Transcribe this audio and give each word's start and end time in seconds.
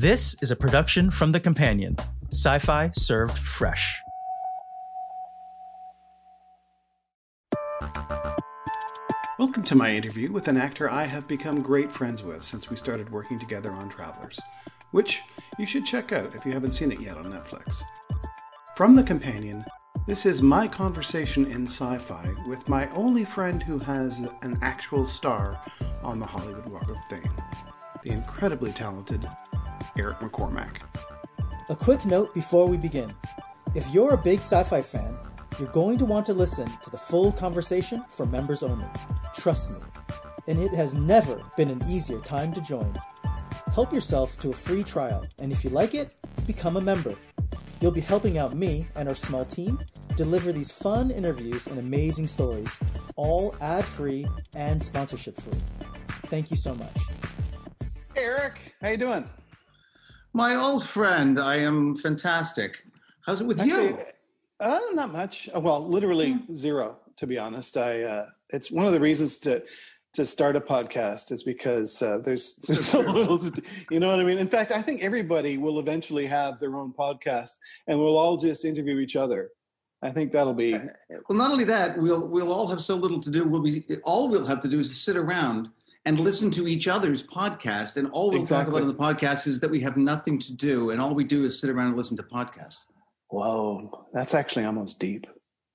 This 0.00 0.36
is 0.40 0.52
a 0.52 0.54
production 0.54 1.10
from 1.10 1.32
The 1.32 1.40
Companion, 1.40 1.96
sci 2.30 2.58
fi 2.60 2.92
served 2.94 3.36
fresh. 3.36 4.00
Welcome 9.40 9.64
to 9.64 9.74
my 9.74 9.90
interview 9.90 10.30
with 10.30 10.46
an 10.46 10.56
actor 10.56 10.88
I 10.88 11.06
have 11.06 11.26
become 11.26 11.62
great 11.62 11.90
friends 11.90 12.22
with 12.22 12.44
since 12.44 12.70
we 12.70 12.76
started 12.76 13.10
working 13.10 13.40
together 13.40 13.72
on 13.72 13.88
Travelers, 13.88 14.38
which 14.92 15.20
you 15.58 15.66
should 15.66 15.84
check 15.84 16.12
out 16.12 16.32
if 16.32 16.46
you 16.46 16.52
haven't 16.52 16.74
seen 16.74 16.92
it 16.92 17.00
yet 17.00 17.16
on 17.16 17.24
Netflix. 17.24 17.82
From 18.76 18.94
The 18.94 19.02
Companion, 19.02 19.64
this 20.06 20.26
is 20.26 20.42
my 20.42 20.68
conversation 20.68 21.44
in 21.46 21.66
sci 21.66 21.98
fi 21.98 22.36
with 22.46 22.68
my 22.68 22.88
only 22.90 23.24
friend 23.24 23.60
who 23.64 23.80
has 23.80 24.20
an 24.42 24.60
actual 24.62 25.08
star 25.08 25.60
on 26.04 26.20
the 26.20 26.26
Hollywood 26.26 26.68
Walk 26.68 26.88
of 26.88 26.98
Fame, 27.10 27.34
the 28.04 28.12
incredibly 28.12 28.70
talented 28.70 29.28
Eric 29.96 30.18
McCormack. 30.18 30.82
A 31.68 31.76
quick 31.76 32.04
note 32.04 32.34
before 32.34 32.66
we 32.66 32.76
begin. 32.76 33.12
If 33.74 33.86
you're 33.90 34.14
a 34.14 34.16
big 34.16 34.40
sci 34.40 34.62
fi 34.64 34.80
fan, 34.80 35.14
you're 35.58 35.72
going 35.72 35.98
to 35.98 36.04
want 36.04 36.26
to 36.26 36.32
listen 36.32 36.66
to 36.66 36.90
the 36.90 36.98
full 36.98 37.32
conversation 37.32 38.04
for 38.10 38.26
members 38.26 38.62
only. 38.62 38.86
Trust 39.36 39.70
me. 39.70 39.76
And 40.46 40.60
it 40.60 40.72
has 40.72 40.94
never 40.94 41.42
been 41.56 41.70
an 41.70 41.82
easier 41.88 42.20
time 42.20 42.52
to 42.54 42.60
join. 42.60 42.92
Help 43.72 43.92
yourself 43.92 44.40
to 44.40 44.50
a 44.50 44.52
free 44.54 44.82
trial, 44.82 45.26
and 45.38 45.52
if 45.52 45.62
you 45.62 45.70
like 45.70 45.94
it, 45.94 46.14
become 46.46 46.76
a 46.76 46.80
member. 46.80 47.14
You'll 47.80 47.92
be 47.92 48.00
helping 48.00 48.38
out 48.38 48.54
me 48.54 48.86
and 48.96 49.08
our 49.08 49.14
small 49.14 49.44
team 49.44 49.78
deliver 50.16 50.52
these 50.52 50.70
fun 50.70 51.10
interviews 51.10 51.66
and 51.66 51.78
amazing 51.78 52.26
stories, 52.26 52.70
all 53.16 53.54
ad 53.60 53.84
free 53.84 54.26
and 54.54 54.82
sponsorship 54.82 55.40
free. 55.40 55.86
Thank 56.28 56.50
you 56.50 56.56
so 56.56 56.74
much. 56.74 56.96
Hey 58.14 58.24
Eric, 58.24 58.74
how 58.80 58.88
you 58.88 58.96
doing? 58.96 59.28
My 60.32 60.54
old 60.54 60.86
friend, 60.86 61.38
I 61.38 61.56
am 61.56 61.96
fantastic. 61.96 62.82
How's 63.26 63.40
it 63.40 63.46
with 63.46 63.60
Actually, 63.60 63.88
you? 63.88 63.98
Uh, 64.60 64.80
not 64.92 65.12
much. 65.12 65.48
Uh, 65.54 65.60
Well, 65.60 65.86
literally 65.86 66.40
zero, 66.54 66.96
to 67.16 67.26
be 67.26 67.38
honest. 67.38 67.76
I 67.76 68.02
uh, 68.02 68.26
it's 68.50 68.70
one 68.70 68.86
of 68.86 68.92
the 68.92 69.00
reasons 69.00 69.38
to 69.38 69.62
to 70.14 70.24
start 70.24 70.56
a 70.56 70.60
podcast 70.60 71.32
is 71.32 71.42
because 71.42 72.00
uh, 72.02 72.18
there's 72.18 72.56
there's 72.56 72.84
so 72.84 73.00
little. 73.00 73.40
You 73.90 74.00
know 74.00 74.08
what 74.08 74.20
I 74.20 74.24
mean? 74.24 74.38
In 74.38 74.48
fact, 74.48 74.70
I 74.72 74.82
think 74.82 75.02
everybody 75.02 75.58
will 75.58 75.78
eventually 75.78 76.26
have 76.26 76.58
their 76.58 76.76
own 76.76 76.92
podcast, 76.92 77.58
and 77.86 77.98
we'll 77.98 78.16
all 78.16 78.36
just 78.36 78.64
interview 78.64 78.98
each 78.98 79.16
other. 79.16 79.50
I 80.00 80.10
think 80.10 80.30
that'll 80.30 80.54
be 80.54 80.72
Well, 81.28 81.38
not 81.38 81.50
only 81.50 81.64
that, 81.64 81.98
we'll 81.98 82.28
we'll 82.28 82.52
all 82.52 82.68
have 82.68 82.80
so 82.80 82.94
little 82.94 83.20
to 83.20 83.30
do. 83.30 83.44
We'll 83.44 83.62
be 83.62 83.84
all 84.04 84.28
we'll 84.28 84.46
have 84.46 84.60
to 84.62 84.68
do 84.68 84.78
is 84.78 85.00
sit 85.00 85.16
around 85.16 85.70
and 86.08 86.18
listen 86.18 86.50
to 86.52 86.66
each 86.66 86.88
other's 86.88 87.22
podcast, 87.22 87.98
and 87.98 88.08
all 88.12 88.30
we'll 88.30 88.40
Exactly. 88.40 88.64
talk 88.64 88.68
about 88.72 88.82
in 88.82 88.88
the 88.88 88.94
podcast 88.94 89.46
is 89.46 89.60
that 89.60 89.70
we 89.70 89.78
have 89.80 89.98
nothing 89.98 90.38
to 90.38 90.54
do, 90.54 90.90
and 90.90 91.02
all 91.02 91.14
we 91.14 91.22
do 91.22 91.44
is 91.44 91.60
sit 91.60 91.68
around 91.68 91.88
and 91.88 91.96
listen 91.98 92.16
to 92.16 92.22
podcasts. 92.22 92.86
whoa. 93.28 94.06
That's 94.14 94.32
actually 94.32 94.64
almost 94.64 94.98
deep. 94.98 95.26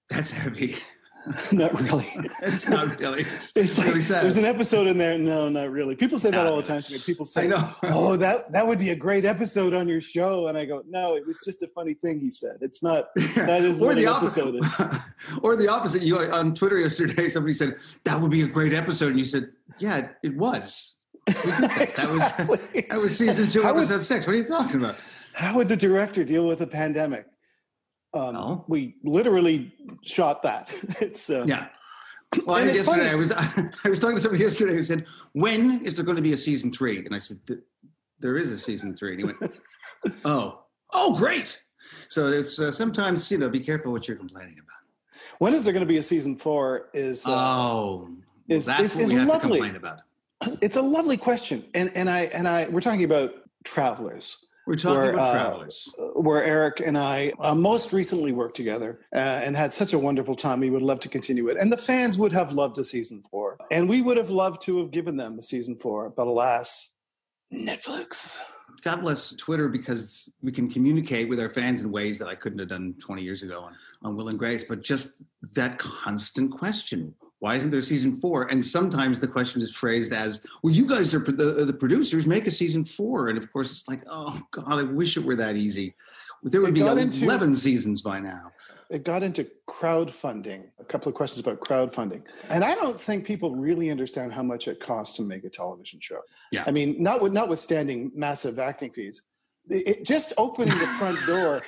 That's 0.10 0.32
heavy. 0.32 0.76
not 1.54 1.80
really. 1.82 2.06
it's 2.42 2.68
not 2.68 3.00
really. 3.00 3.22
It's, 3.22 3.56
It's 3.56 3.78
like 3.78 3.88
really 3.88 4.02
sad. 4.02 4.24
there's 4.24 4.38
an 4.38 4.46
episode 4.46 4.88
in 4.88 4.98
there. 4.98 5.18
No, 5.18 5.48
not 5.50 5.72
really. 5.72 5.96
People 5.96 6.20
say 6.20 6.32
that 6.32 6.46
all 6.46 6.58
the 6.58 6.64
time 6.64 6.82
to 6.84 6.92
me. 6.94 7.00
People 7.00 7.26
say, 7.26 7.44
I 7.44 7.48
know. 7.48 7.74
"Oh, 7.84 8.16
that 8.18 8.52
that 8.52 8.66
would 8.68 8.78
be 8.80 8.90
a 8.90 8.96
great 8.96 9.24
episode 9.24 9.74
on 9.74 9.88
your 9.88 10.02
show," 10.02 10.48
and 10.48 10.58
I 10.58 10.66
go, 10.66 10.84
"No, 10.90 11.16
it 11.16 11.26
was 11.26 11.40
just 11.46 11.64
a 11.64 11.68
funny 11.68 11.94
thing 11.94 12.20
he 12.20 12.30
said. 12.30 12.58
It's 12.62 12.84
not. 12.84 13.08
That 13.36 13.64
is 13.64 13.82
or 13.82 13.94
the 13.96 14.06
opposite. 14.08 14.44
or 15.42 15.56
the 15.56 15.68
opposite. 15.70 16.02
You 16.04 16.18
on 16.20 16.54
Twitter 16.56 16.78
yesterday, 16.80 17.30
somebody 17.30 17.54
said 17.54 17.78
that 18.04 18.20
would 18.20 18.32
be 18.32 18.44
a 18.44 18.48
great 18.48 18.74
episode, 18.74 19.10
and 19.10 19.18
you 19.18 19.26
said, 19.26 19.50
"Yeah, 19.80 20.10
it 20.24 20.36
was." 20.36 20.90
That. 21.26 21.96
Was 22.50 22.60
that 22.90 23.00
was 23.00 23.18
season 23.18 23.48
two, 23.48 23.62
How 23.64 23.74
would- 23.74 23.80
episode 23.84 24.04
six. 24.04 24.28
What 24.28 24.34
are 24.34 24.38
you 24.38 24.44
talking 24.44 24.76
about? 24.78 24.96
How 25.34 25.56
would 25.56 25.68
the 25.70 25.78
director 25.78 26.24
deal 26.24 26.46
with 26.46 26.62
a 26.62 26.68
pandemic? 26.68 27.26
Um, 28.14 28.34
Well. 28.36 28.66
We 28.68 28.96
literally 29.04 29.74
shot 30.04 30.44
that. 30.44 30.72
It's 31.02 31.30
uh, 31.30 31.46
Yeah. 31.48 31.68
Well, 32.48 32.56
I 32.58 32.62
And 32.62 32.70
think 32.72 32.80
it's 32.80 32.88
yesterday 32.88 33.10
funny. 33.10 33.12
I 33.12 33.16
was 33.16 33.32
I 33.86 33.90
was 33.90 34.00
talking 34.00 34.16
to 34.16 34.22
somebody 34.22 34.44
yesterday 34.44 34.74
who 34.74 34.82
said, 34.82 35.06
"When 35.34 35.86
is 35.86 35.94
there 35.94 36.04
going 36.04 36.16
to 36.18 36.24
be 36.24 36.34
a 36.34 36.38
season 36.38 36.72
three? 36.72 36.98
And 37.06 37.14
I 37.14 37.20
said, 37.20 37.38
"There 38.20 38.38
is 38.38 38.52
a 38.52 38.58
season 38.58 38.96
three. 38.98 39.12
And 39.14 39.20
he 39.22 39.26
went, 39.40 39.54
"Oh, 40.26 40.64
oh, 40.94 41.16
great!" 41.16 41.62
So 42.08 42.28
it's 42.30 42.58
uh, 42.60 42.72
sometimes 42.72 43.32
you 43.32 43.38
know 43.38 43.50
be 43.50 43.60
careful 43.60 43.92
what 43.92 44.08
you're 44.08 44.18
complaining 44.18 44.56
about. 44.58 44.82
When 45.38 45.54
is 45.54 45.64
there 45.64 45.74
going 45.74 45.86
to 45.86 45.94
be 45.94 45.98
a 45.98 46.04
season 46.04 46.36
four? 46.36 46.90
Is 46.96 47.24
uh, 47.24 47.30
oh, 47.30 48.08
well, 48.10 48.58
is- 48.58 48.66
that's 48.66 48.82
is- 48.82 48.96
what 48.96 49.04
is 49.04 49.10
we 49.10 49.16
have 49.20 49.28
lovely. 49.28 49.60
to 49.60 49.66
complain 49.66 49.76
about. 49.76 50.00
it's 50.64 50.76
a 50.78 50.82
lovely 50.82 51.18
question, 51.18 51.66
and 51.76 51.92
and 51.94 52.10
I 52.10 52.22
and 52.34 52.48
I 52.48 52.68
we're 52.68 52.82
talking 52.82 53.04
about 53.04 53.32
travelers. 53.64 54.44
We're 54.66 54.76
talking 54.76 54.98
Where, 54.98 55.14
about 55.14 55.28
uh, 55.28 55.32
travelers. 55.34 55.94
where 56.14 56.44
Eric 56.44 56.82
and 56.86 56.98
I 56.98 57.34
uh, 57.40 57.54
most 57.54 57.92
recently 57.92 58.32
worked 58.32 58.56
together 58.56 59.02
uh, 59.14 59.20
and 59.20 59.58
had 59.58 59.74
such 59.74 59.92
a 59.92 60.00
wonderful 60.00 60.36
time. 60.36 60.62
We 60.62 60.70
would 60.70 60.82
love 60.82 61.02
to 61.02 61.10
continue 61.10 61.50
it. 61.50 61.58
And 61.58 61.72
the 61.72 61.78
fans 61.78 62.18
would 62.18 62.32
have 62.32 62.54
loved 62.54 62.78
a 62.78 62.84
season 62.86 63.24
four. 63.30 63.58
And 63.72 63.90
we 63.90 64.02
would 64.02 64.16
have 64.16 64.30
loved 64.30 64.62
to 64.64 64.80
have 64.80 64.92
given 64.92 65.18
them 65.18 65.38
a 65.38 65.42
season 65.42 65.76
four. 65.76 66.10
But 66.12 66.28
alas, 66.28 66.96
Netflix. 67.54 68.38
God 68.84 69.02
bless 69.02 69.34
Twitter 69.36 69.68
because 69.68 70.30
we 70.42 70.52
can 70.52 70.70
communicate 70.70 71.28
with 71.28 71.40
our 71.42 71.50
fans 71.50 71.82
in 71.82 71.92
ways 71.92 72.18
that 72.20 72.30
I 72.30 72.36
couldn't 72.36 72.60
have 72.60 72.70
done 72.70 72.96
20 73.00 73.22
years 73.22 73.44
ago 73.44 73.62
on, 73.62 73.76
on 74.02 74.16
Will 74.16 74.30
and 74.30 74.40
Grace. 74.40 74.64
But 74.64 74.82
just 74.82 75.14
that 75.54 75.78
constant 75.78 76.52
question 76.52 77.14
why 77.44 77.56
isn't 77.56 77.72
there 77.72 77.82
season 77.82 78.16
four? 78.16 78.46
And 78.46 78.64
sometimes 78.64 79.20
the 79.20 79.28
question 79.28 79.62
is 79.62 79.70
phrased 79.70 80.14
as, 80.14 80.46
well, 80.64 80.74
you 80.74 80.88
guys 80.88 81.14
are 81.14 81.20
the, 81.20 81.66
the 81.66 81.74
producers, 81.74 82.26
make 82.26 82.48
a 82.48 82.52
season 82.52 82.86
four. 82.86 83.28
And 83.28 83.38
of 83.38 83.52
course, 83.52 83.70
it's 83.70 83.86
like, 83.86 84.02
oh, 84.10 84.42
God, 84.52 84.66
I 84.80 84.84
wish 84.84 85.18
it 85.18 85.26
were 85.26 85.36
that 85.36 85.58
easy. 85.58 85.94
There 86.44 86.62
would 86.62 86.70
It 86.70 86.74
be 86.76 86.80
got 86.80 86.98
into- 86.98 87.26
11 87.26 87.58
seasons 87.58 88.02
by 88.02 88.22
now. 88.22 88.54
It 88.90 89.04
got 89.04 89.24
into 89.24 89.46
crowdfunding, 89.70 90.68
a 90.80 90.86
couple 90.86 91.10
of 91.10 91.16
questions 91.16 91.46
about 91.46 91.60
crowdfunding. 91.60 92.22
And 92.48 92.64
I 92.64 92.76
don't 92.76 93.00
think 93.00 93.26
people 93.26 93.54
really 93.54 93.92
understand 93.92 94.32
how 94.32 94.44
much 94.44 94.70
it 94.70 94.80
costs 94.80 95.18
to 95.18 95.22
make 95.24 95.44
a 95.44 95.50
television 95.50 96.00
show. 96.02 96.22
Yeah. 96.54 96.64
I 96.66 96.72
mean, 96.72 96.96
not 97.04 97.22
with, 97.22 97.34
notwithstanding 97.34 98.12
massive 98.16 98.58
acting 98.58 98.92
fees, 98.92 99.22
it, 99.68 100.06
just 100.06 100.32
opening 100.38 100.78
the 100.80 100.86
front 100.98 101.20
door, 101.28 101.62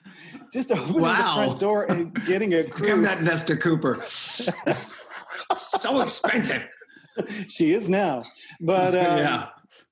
just 0.52 0.72
opening 0.72 1.02
Wow. 1.02 1.16
the 1.36 1.44
front 1.44 1.60
door 1.60 1.84
and 1.84 2.14
getting 2.26 2.54
a 2.54 2.62
Damn 2.64 2.70
crew. 2.72 3.02
that 3.02 3.22
Nesta 3.22 3.56
Cooper. 3.56 4.02
so 5.54 6.00
expensive. 6.00 6.64
she 7.48 7.72
is 7.72 7.88
now, 7.88 8.24
but 8.60 8.88
um, 8.88 9.18
yeah. 9.18 9.48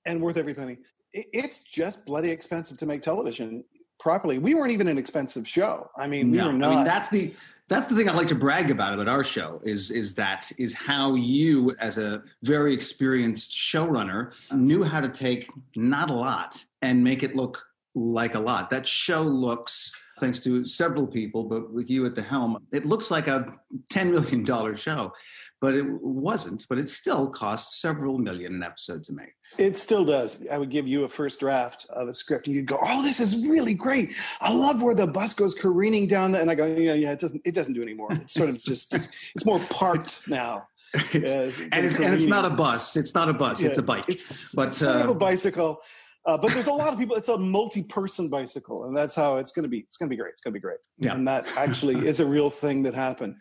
and 0.06 0.20
worth 0.20 0.36
every 0.36 0.54
penny. 0.54 0.78
It's 1.12 1.60
just 1.62 2.04
bloody 2.04 2.30
expensive 2.30 2.76
to 2.78 2.86
make 2.86 3.02
television 3.02 3.64
properly. 3.98 4.38
We 4.38 4.54
weren't 4.54 4.72
even 4.72 4.88
an 4.88 4.98
expensive 4.98 5.48
show. 5.48 5.90
I 5.96 6.06
mean, 6.06 6.30
we 6.30 6.38
No, 6.38 6.46
were 6.46 6.52
not. 6.52 6.72
I 6.72 6.74
mean, 6.76 6.84
that's 6.84 7.08
the 7.08 7.34
that's 7.68 7.86
the 7.86 7.94
thing 7.94 8.08
I 8.08 8.14
like 8.14 8.28
to 8.28 8.34
brag 8.34 8.70
about 8.70 8.94
about 8.94 9.08
our 9.08 9.22
show 9.22 9.60
is 9.62 9.90
is 9.90 10.14
that 10.14 10.50
is 10.58 10.72
how 10.72 11.14
you, 11.14 11.74
as 11.80 11.98
a 11.98 12.22
very 12.42 12.72
experienced 12.72 13.52
showrunner, 13.52 14.32
knew 14.52 14.82
how 14.82 15.00
to 15.00 15.08
take 15.08 15.50
not 15.76 16.10
a 16.10 16.14
lot 16.14 16.64
and 16.82 17.04
make 17.04 17.22
it 17.22 17.36
look 17.36 17.66
like 17.94 18.34
a 18.34 18.38
lot. 18.38 18.70
That 18.70 18.86
show 18.86 19.22
looks, 19.22 19.92
thanks 20.20 20.40
to 20.40 20.64
several 20.64 21.06
people, 21.06 21.44
but 21.44 21.72
with 21.72 21.88
you 21.90 22.04
at 22.06 22.14
the 22.14 22.22
helm, 22.22 22.58
it 22.72 22.86
looks 22.86 23.10
like 23.10 23.28
a 23.28 23.54
ten 23.90 24.10
million 24.10 24.44
dollar 24.44 24.76
show, 24.76 25.12
but 25.60 25.74
it 25.74 25.84
wasn't. 25.88 26.66
But 26.68 26.78
it 26.78 26.88
still 26.88 27.28
costs 27.28 27.80
several 27.80 28.18
million 28.18 28.54
an 28.54 28.62
episode 28.62 29.02
to 29.04 29.12
make. 29.12 29.34
It 29.56 29.76
still 29.76 30.04
does. 30.04 30.38
I 30.50 30.58
would 30.58 30.70
give 30.70 30.86
you 30.86 31.04
a 31.04 31.08
first 31.08 31.40
draft 31.40 31.86
of 31.90 32.08
a 32.08 32.12
script, 32.12 32.46
and 32.46 32.56
you'd 32.56 32.66
go, 32.66 32.78
"Oh, 32.82 33.02
this 33.02 33.20
is 33.20 33.46
really 33.48 33.74
great. 33.74 34.14
I 34.40 34.52
love 34.52 34.82
where 34.82 34.94
the 34.94 35.06
bus 35.06 35.34
goes 35.34 35.54
careening 35.54 36.06
down." 36.06 36.32
The, 36.32 36.40
and 36.40 36.50
I 36.50 36.54
go, 36.54 36.66
"Yeah, 36.66 36.94
yeah, 36.94 37.12
it 37.12 37.18
doesn't. 37.20 37.42
It 37.44 37.54
doesn't 37.54 37.72
do 37.74 37.82
anymore. 37.82 38.08
It's 38.12 38.34
sort 38.34 38.50
of 38.50 38.56
just. 38.62 38.94
It's, 38.94 39.08
it's 39.34 39.44
more 39.46 39.60
parked 39.70 40.26
now." 40.28 40.68
It's- 41.12 41.58
Yeah, 41.58 41.66
and 41.72 41.84
it's 41.86 41.98
and 41.98 42.14
it's 42.14 42.24
not 42.26 42.44
a 42.46 42.50
bus. 42.50 42.96
It's 42.96 43.14
not 43.14 43.28
a 43.28 43.34
bus. 43.34 43.62
It's 43.62 43.76
a 43.78 43.82
bike. 43.82 44.04
It's, 44.08 44.54
But, 44.54 44.68
it's 44.68 44.78
sort 44.78 44.96
of 44.96 45.08
uh, 45.08 45.12
a 45.12 45.14
bicycle. 45.14 45.82
Uh, 46.26 46.36
but 46.36 46.52
there's 46.52 46.66
a 46.66 46.72
lot 46.72 46.92
of 46.92 46.98
people. 46.98 47.16
It's 47.16 47.28
a 47.28 47.38
multi-person 47.38 48.28
bicycle, 48.28 48.84
and 48.84 48.96
that's 48.96 49.14
how 49.14 49.36
it's 49.36 49.52
going 49.52 49.62
to 49.62 49.68
be. 49.68 49.78
It's 49.78 49.96
going 49.96 50.08
to 50.08 50.14
be 50.14 50.20
great. 50.20 50.32
It's 50.32 50.40
going 50.40 50.52
to 50.52 50.58
be 50.58 50.62
great. 50.62 50.78
Yeah. 50.98 51.14
And 51.14 51.26
that 51.26 51.46
actually 51.56 52.06
is 52.06 52.20
a 52.20 52.26
real 52.26 52.50
thing 52.50 52.82
that 52.82 52.94
happened. 52.94 53.36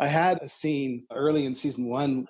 I 0.00 0.08
had 0.08 0.38
a 0.38 0.48
scene 0.48 1.04
early 1.12 1.46
in 1.46 1.54
season 1.54 1.86
one, 1.86 2.26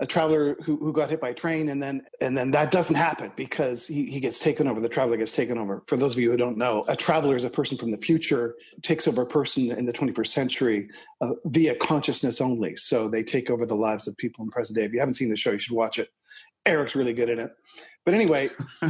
a 0.00 0.06
traveler 0.06 0.56
who, 0.64 0.76
who 0.78 0.92
got 0.92 1.10
hit 1.10 1.20
by 1.20 1.28
a 1.28 1.34
train, 1.34 1.68
and 1.68 1.80
then 1.80 2.02
and 2.20 2.36
then 2.36 2.50
that 2.50 2.72
doesn't 2.72 2.96
happen 2.96 3.30
because 3.36 3.86
he, 3.86 4.06
he 4.06 4.18
gets 4.18 4.40
taken 4.40 4.66
over. 4.66 4.80
The 4.80 4.88
traveler 4.88 5.16
gets 5.16 5.30
taken 5.30 5.56
over. 5.58 5.84
For 5.86 5.96
those 5.96 6.14
of 6.14 6.18
you 6.18 6.32
who 6.32 6.36
don't 6.36 6.58
know, 6.58 6.84
a 6.88 6.96
traveler 6.96 7.36
is 7.36 7.44
a 7.44 7.50
person 7.50 7.78
from 7.78 7.92
the 7.92 7.98
future 7.98 8.56
takes 8.82 9.06
over 9.06 9.22
a 9.22 9.26
person 9.26 9.70
in 9.70 9.84
the 9.84 9.92
21st 9.92 10.26
century 10.26 10.88
uh, 11.20 11.34
via 11.44 11.76
consciousness 11.76 12.40
only. 12.40 12.74
So 12.74 13.08
they 13.08 13.22
take 13.22 13.48
over 13.48 13.64
the 13.64 13.76
lives 13.76 14.08
of 14.08 14.16
people 14.16 14.44
in 14.44 14.50
present 14.50 14.76
day. 14.76 14.84
If 14.84 14.92
you 14.92 14.98
haven't 14.98 15.14
seen 15.14 15.28
the 15.28 15.36
show, 15.36 15.52
you 15.52 15.60
should 15.60 15.76
watch 15.76 16.00
it. 16.00 16.08
Eric's 16.66 16.94
really 16.94 17.12
good 17.12 17.28
at 17.30 17.38
it. 17.38 17.52
But 18.04 18.14
anyway, 18.14 18.50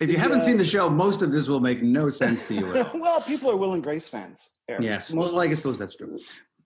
if 0.00 0.10
you 0.10 0.16
haven't 0.16 0.38
Yeah. 0.38 0.44
seen 0.44 0.56
the 0.56 0.64
show, 0.64 0.88
most 0.90 1.22
of 1.22 1.32
this 1.32 1.48
will 1.48 1.60
make 1.60 1.82
no 1.82 2.08
sense 2.08 2.46
to 2.48 2.54
you 2.54 2.66
well, 2.94 3.20
people 3.20 3.50
are 3.50 3.56
Will 3.56 3.74
and 3.74 3.82
Grace 3.82 4.08
fans. 4.08 4.50
Eric. 4.68 4.82
Yes, 4.82 5.12
Most- 5.12 5.34
well, 5.34 5.42
I 5.42 5.52
suppose 5.54 5.78
that's 5.78 5.94
true. 5.96 6.18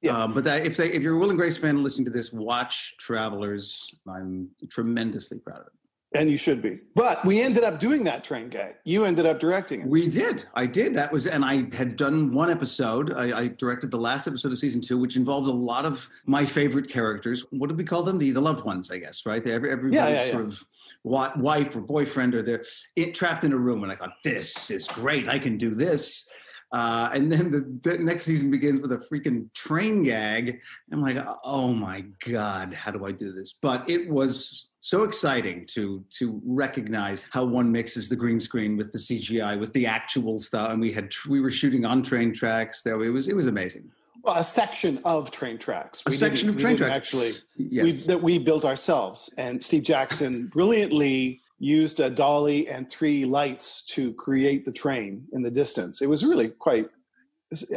Yeah. 0.03 0.17
Um, 0.17 0.33
but 0.33 0.45
that, 0.45 0.65
if 0.65 0.79
they, 0.79 0.91
if 0.93 1.03
you're 1.03 1.17
a 1.17 1.19
Will 1.19 1.29
and 1.29 1.39
Grace 1.39 1.59
fan 1.59 1.83
listening 1.83 2.07
to 2.07 2.11
this, 2.11 2.33
watch 2.33 2.95
Travelers. 2.99 3.87
I'm 4.09 4.49
tremendously 4.71 5.39
proud 5.39 5.61
of 5.61 5.67
it. 5.67 5.73
And 6.13 6.29
you 6.29 6.37
should 6.37 6.61
be. 6.61 6.81
But 6.97 7.25
we 7.25 7.41
ended 7.41 7.63
up 7.63 7.79
doing 7.79 8.03
that 8.05 8.25
train 8.25 8.49
gag. 8.49 8.75
You 8.85 9.05
ended 9.05 9.27
up 9.27 9.39
directing 9.39 9.83
it. 9.83 9.87
We 9.87 10.09
did. 10.09 10.45
I 10.55 10.67
did. 10.67 10.93
That 10.95 11.13
was, 11.13 11.29
and 11.29 11.45
I 11.45 11.69
had 11.73 11.97
done 11.97 12.33
one 12.33 12.51
episode. 12.51 13.13
I, 13.13 13.43
I 13.43 13.47
directed 13.47 13.93
the 13.93 13.99
last 13.99 14.27
episode 14.27 14.51
of 14.51 14.59
season 14.59 14.81
two, 14.81 14.99
which 14.99 15.15
involved 15.15 15.47
a 15.47 15.53
lot 15.53 15.87
of 15.87 16.09
my 16.27 16.45
favorite 16.45 16.89
characters. 16.89 17.47
What 17.51 17.69
do 17.69 17.77
we 17.77 17.85
call 17.85 18.03
them? 18.03 18.19
The 18.19 18.33
the 18.33 18.41
loved 18.41 18.65
ones, 18.65 18.91
I 18.91 18.99
guess. 18.99 19.25
Right? 19.25 19.47
Every, 19.47 19.71
everybody's 19.71 19.95
Yeah, 19.95 20.09
yeah, 20.09 20.25
yeah. 20.25 20.33
sort 20.33 20.47
of 20.47 20.65
wife 21.05 21.77
or 21.77 21.81
boyfriend, 21.81 22.35
or 22.35 22.43
they're 22.43 22.65
it, 22.97 23.15
trapped 23.15 23.45
in 23.45 23.53
a 23.53 23.57
room. 23.57 23.85
And 23.85 23.93
I 23.93 23.95
thought, 23.95 24.15
this 24.25 24.69
is 24.73 24.89
great. 24.89 25.29
I 25.29 25.39
can 25.39 25.57
do 25.59 25.77
this. 25.77 26.29
Uh, 26.73 27.11
and 27.13 27.31
then 27.33 27.51
the, 27.51 27.79
the 27.83 27.99
next 27.99 28.25
season 28.25 28.51
begins 28.51 28.81
with 28.81 28.93
a 28.93 28.99
freaking 28.99 29.53
train 29.55 30.03
gag. 30.03 30.61
I'm 30.93 31.03
like, 31.03 31.19
oh 31.45 31.73
my 31.73 32.05
god, 32.27 32.73
how 32.73 32.91
do 32.91 33.05
I 33.05 33.13
do 33.13 33.33
this? 33.33 33.55
But 33.61 33.89
it 33.89 34.09
was 34.09 34.71
so 34.81 35.03
exciting 35.03 35.67
to 35.67 36.05
to 36.19 36.41
recognize 36.45 37.25
how 37.31 37.45
one 37.45 37.71
mixes 37.71 38.09
the 38.09 38.17
green 38.17 38.41
screen 38.41 38.77
with 38.77 38.93
the 38.93 38.99
CGI 38.99 39.59
with 39.59 39.73
the 39.73 39.87
actual 39.87 40.39
stuff. 40.39 40.71
And 40.71 40.81
we 40.81 40.93
had 40.93 41.13
we 41.29 41.41
were 41.41 41.51
shooting 41.51 41.85
on 41.85 42.03
train 42.03 42.33
tracks. 42.33 42.83
There, 42.83 43.03
it 43.03 43.11
was 43.11 43.29
it 43.29 43.35
was 43.35 43.47
amazing. 43.47 43.91
Well, 44.23 44.37
a 44.37 44.45
section 44.45 45.01
of 45.05 45.31
train 45.31 45.59
tracks. 45.59 46.03
A 46.07 46.11
section 46.11 46.51
of 46.51 46.59
train 46.59 46.77
tracks. 46.77 46.95
Actually, 46.95 47.33
yes. 47.57 47.85
we, 47.85 47.93
that 47.93 48.23
we 48.23 48.39
built 48.39 48.67
ourselves. 48.67 49.33
And 49.39 49.65
Steve 49.65 49.83
Jackson 49.83 50.49
brilliantly 50.49 51.41
used 51.61 52.01
a 52.01 52.11
dolly 52.11 52.69
and 52.69 52.91
three 52.91 53.25
lights 53.25 53.83
to 53.83 54.13
create 54.15 54.65
the 54.65 54.73
train 54.73 55.27
in 55.33 55.43
the 55.43 55.51
distance. 55.51 56.01
It 56.01 56.09
was 56.09 56.25
really 56.25 56.49
quite. 56.49 56.89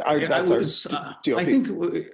Our, 0.06 0.18
Yeah, 0.18 0.28
that's 0.28 0.50
I 0.50 0.54
our 0.54 0.60
was, 0.60 0.86
uh, 0.86 1.12
DOP. 1.24 1.38
I 1.38 1.44
think 1.44 1.68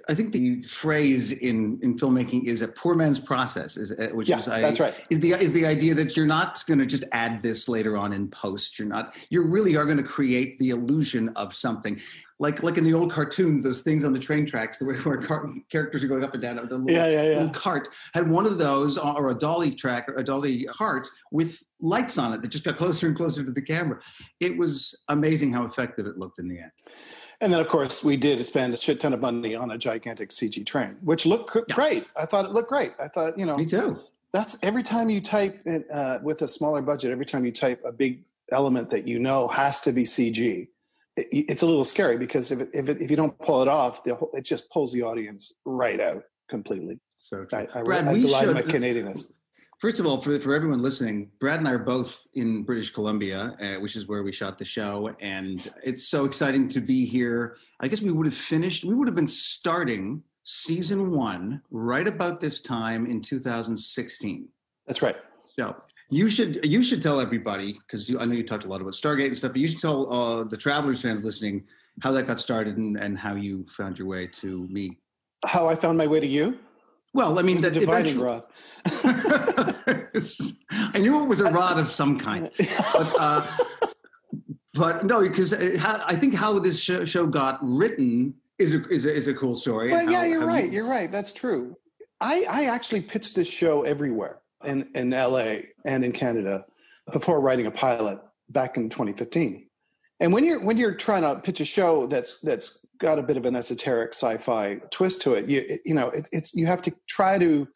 I 0.09 0.15
think 0.15 0.33
the 0.33 0.63
phrase 0.63 1.31
in 1.31 1.79
in 1.83 1.95
filmmaking 1.95 2.45
is 2.45 2.63
a 2.63 2.67
poor 2.67 2.95
man's 2.95 3.19
process, 3.19 3.77
is 3.77 3.91
uh, 3.91 4.09
which 4.13 4.27
Yeah, 4.27 4.39
is 4.39 4.47
I, 4.47 4.61
that's 4.61 4.79
right. 4.79 4.95
Is 5.11 5.19
the 5.19 5.33
is 5.33 5.53
the 5.53 5.65
idea 5.65 5.93
that 5.93 6.17
you're 6.17 6.25
not 6.25 6.61
going 6.67 6.79
to 6.79 6.87
just 6.87 7.03
add 7.11 7.41
this 7.43 7.69
later 7.69 7.97
on 7.97 8.13
in 8.13 8.29
post. 8.29 8.77
You're 8.77 8.87
not. 8.87 9.13
You 9.29 9.43
really 9.43 9.75
are 9.77 9.85
going 9.85 9.97
to 9.97 10.03
create 10.03 10.59
the 10.59 10.71
illusion 10.71 11.29
of 11.35 11.53
something. 11.53 12.01
Like, 12.41 12.63
like 12.63 12.79
in 12.79 12.83
the 12.83 12.93
old 12.95 13.11
cartoons, 13.11 13.61
those 13.61 13.81
things 13.83 14.03
on 14.03 14.13
the 14.13 14.19
train 14.19 14.47
tracks, 14.47 14.79
the 14.79 14.85
way 14.85 14.95
where 14.95 15.17
car- 15.21 15.47
characters 15.69 16.03
are 16.03 16.07
going 16.07 16.23
up 16.23 16.33
and 16.33 16.41
down. 16.41 16.55
The 16.55 16.63
little, 16.63 16.89
Yeah, 16.89 17.05
yeah, 17.07 17.21
yeah. 17.21 17.29
little 17.37 17.49
cart 17.51 17.87
had 18.15 18.27
one 18.27 18.47
of 18.47 18.57
those, 18.57 18.97
or 18.97 19.29
a 19.29 19.35
dolly 19.35 19.71
track, 19.75 20.09
or 20.09 20.15
a 20.15 20.23
dolly 20.23 20.63
cart 20.65 21.07
with 21.31 21.63
lights 21.79 22.17
on 22.17 22.33
it 22.33 22.41
that 22.41 22.47
just 22.47 22.63
got 22.63 22.77
closer 22.77 23.05
and 23.05 23.15
closer 23.15 23.43
to 23.45 23.51
the 23.51 23.61
camera. 23.61 23.99
It 24.39 24.57
was 24.57 24.95
amazing 25.07 25.53
how 25.53 25.65
effective 25.65 26.07
it 26.07 26.17
looked 26.17 26.39
in 26.39 26.47
the 26.47 26.57
end. 26.57 26.71
And 27.41 27.53
then, 27.53 27.59
of 27.59 27.67
course, 27.67 28.03
we 28.03 28.17
did 28.17 28.43
spend 28.43 28.73
a 28.73 28.77
shit 28.77 28.99
ton 28.99 29.13
of 29.13 29.19
money 29.19 29.53
on 29.53 29.69
a 29.69 29.77
gigantic 29.77 30.31
CG 30.31 30.65
train, 30.65 30.97
which 31.03 31.27
looked 31.27 31.55
Yeah. 31.55 31.75
great. 31.75 32.07
I 32.15 32.25
thought 32.25 32.45
it 32.45 32.51
looked 32.53 32.69
great. 32.69 32.93
I 32.99 33.07
thought, 33.07 33.37
you 33.37 33.45
know, 33.45 33.57
Me 33.57 33.65
too. 33.65 33.99
that's 34.33 34.57
every 34.63 34.81
time 34.83 35.11
you 35.11 35.21
type 35.21 35.63
uh, 35.93 36.17
with 36.23 36.41
a 36.41 36.47
smaller 36.47 36.81
budget, 36.81 37.11
every 37.11 37.25
time 37.27 37.45
you 37.45 37.51
type 37.51 37.83
a 37.85 37.91
big 37.91 38.23
element 38.51 38.89
that 38.89 39.07
you 39.07 39.19
know 39.19 39.47
has 39.47 39.79
to 39.81 39.91
be 39.91 40.03
CG, 40.05 40.69
it, 41.17 41.27
it's 41.31 41.61
a 41.61 41.65
little 41.65 41.85
scary 41.85 42.17
because 42.17 42.51
if 42.51 42.61
it, 42.61 42.69
if, 42.73 42.89
it, 42.89 43.01
if 43.01 43.09
you 43.09 43.17
don't 43.17 43.37
pull 43.39 43.61
it 43.61 43.67
off, 43.67 44.03
the 44.03 44.15
whole, 44.15 44.29
it 44.33 44.43
just 44.43 44.69
pulls 44.69 44.91
the 44.93 45.01
audience 45.03 45.53
right 45.65 45.99
out 45.99 46.23
completely. 46.49 46.99
So 47.15 47.45
I, 47.53 47.67
I, 47.73 47.81
Brad, 47.81 48.07
I 48.07 48.13
we 48.13 48.21
belie 48.23 48.41
should- 48.41 48.55
my 48.55 48.61
Canadianness. 48.61 49.31
First 49.79 49.99
of 49.99 50.05
all, 50.05 50.21
for, 50.21 50.39
for 50.39 50.53
everyone 50.53 50.79
listening, 50.79 51.31
Brad 51.39 51.57
and 51.57 51.67
I 51.67 51.71
are 51.71 51.79
both 51.79 52.21
in 52.35 52.61
British 52.61 52.91
Columbia, 52.91 53.55
uh, 53.59 53.79
which 53.79 53.95
is 53.95 54.07
where 54.07 54.21
we 54.21 54.31
shot 54.31 54.59
the 54.59 54.65
show. 54.65 55.15
And 55.19 55.71
it's 55.83 56.07
so 56.07 56.25
exciting 56.25 56.67
to 56.67 56.79
be 56.79 57.03
here. 57.03 57.57
I 57.79 57.87
guess 57.87 57.99
we 57.99 58.11
would 58.11 58.27
have 58.27 58.35
finished, 58.35 58.85
we 58.85 58.93
would 58.93 59.07
have 59.07 59.15
been 59.15 59.25
starting 59.25 60.21
season 60.43 61.09
one 61.09 61.63
right 61.71 62.07
about 62.07 62.39
this 62.39 62.61
time 62.61 63.07
in 63.07 63.21
2016. 63.23 64.47
That's 64.85 65.01
right. 65.01 65.15
So 65.57 65.75
you 66.11 66.29
should 66.29 66.63
you 66.65 66.83
should 66.83 67.01
tell 67.01 67.19
everybody 67.21 67.79
because 67.87 68.13
I 68.19 68.25
know 68.25 68.33
you 68.33 68.45
talked 68.45 68.65
a 68.65 68.67
lot 68.67 68.81
about 68.81 68.93
Stargate 68.93 69.27
and 69.27 69.37
stuff, 69.37 69.53
but 69.53 69.61
you 69.61 69.67
should 69.67 69.79
tell 69.79 70.11
uh, 70.13 70.43
the 70.43 70.57
Travelers 70.57 71.01
fans 71.01 71.23
listening 71.23 71.63
how 72.01 72.11
that 72.11 72.27
got 72.27 72.39
started 72.39 72.77
and, 72.77 72.97
and 72.97 73.17
how 73.17 73.35
you 73.35 73.65
found 73.75 73.97
your 73.97 74.07
way 74.07 74.27
to 74.27 74.67
me. 74.69 74.97
How 75.45 75.67
I 75.69 75.75
found 75.75 75.97
my 75.97 76.07
way 76.07 76.19
to 76.19 76.27
you? 76.27 76.57
Well, 77.13 77.39
I 77.39 77.41
mean, 77.41 77.57
It 77.57 77.63
was 77.63 77.65
a 77.65 77.69
that 77.71 77.79
dividing 77.79 78.19
rod. 78.19 78.43
I 80.93 80.97
knew 80.99 81.23
it 81.23 81.27
was 81.27 81.41
a 81.41 81.49
rod 81.51 81.79
of 81.79 81.89
some 81.89 82.19
kind, 82.19 82.49
but 82.57 83.13
uh, 83.19 83.45
but 84.73 85.05
no, 85.05 85.21
because 85.21 85.53
I 85.53 86.15
think 86.15 86.33
how 86.33 86.59
this 86.59 86.79
show, 86.79 87.25
got 87.25 87.59
written 87.61 88.33
is 88.59 88.75
a 88.75 88.87
is 88.89 89.05
a, 89.05 89.13
is 89.13 89.27
a 89.27 89.33
cool 89.33 89.55
story. 89.55 89.91
Well, 89.91 90.01
and 90.01 90.11
yeah, 90.11 90.19
how- 90.19 90.23
you're 90.25 90.41
how 90.41 90.47
right. 90.47 90.65
you- 90.65 90.71
You're 90.71 90.87
right. 90.89 91.11
That's 91.11 91.31
true. 91.33 91.75
I, 92.19 92.45
I 92.49 92.65
actually 92.65 93.01
pitched 93.01 93.33
this 93.35 93.47
show 93.47 93.81
everywhere 93.81 94.41
in, 94.63 94.89
in 94.95 95.09
LA 95.11 95.55
and 95.85 96.03
in 96.03 96.11
Canada 96.11 96.65
before 97.11 97.41
writing 97.41 97.65
a 97.65 97.71
pilot 97.71 98.19
back 98.49 98.77
in 98.77 98.89
2015. 98.89 99.67
And 100.19 100.31
when 100.31 100.45
you're 100.45 100.63
when 100.63 100.77
you're 100.77 100.93
trying 100.93 101.23
to 101.23 101.41
pitch 101.41 101.59
a 101.61 101.65
show 101.65 102.05
that's 102.05 102.39
that's 102.41 102.85
got 102.99 103.17
a 103.17 103.23
bit 103.23 103.37
of 103.37 103.45
an 103.45 103.55
esoteric 103.55 104.13
sci-fi 104.13 104.75
twist 104.91 105.21
to 105.23 105.33
it, 105.33 105.49
you 105.49 105.79
you 105.83 105.95
know 105.95 106.09
it, 106.09 106.29
it's 106.31 106.53
you 106.53 106.67
have 106.67 106.81
to 106.83 106.93
try 107.07 107.39
to 107.39 107.67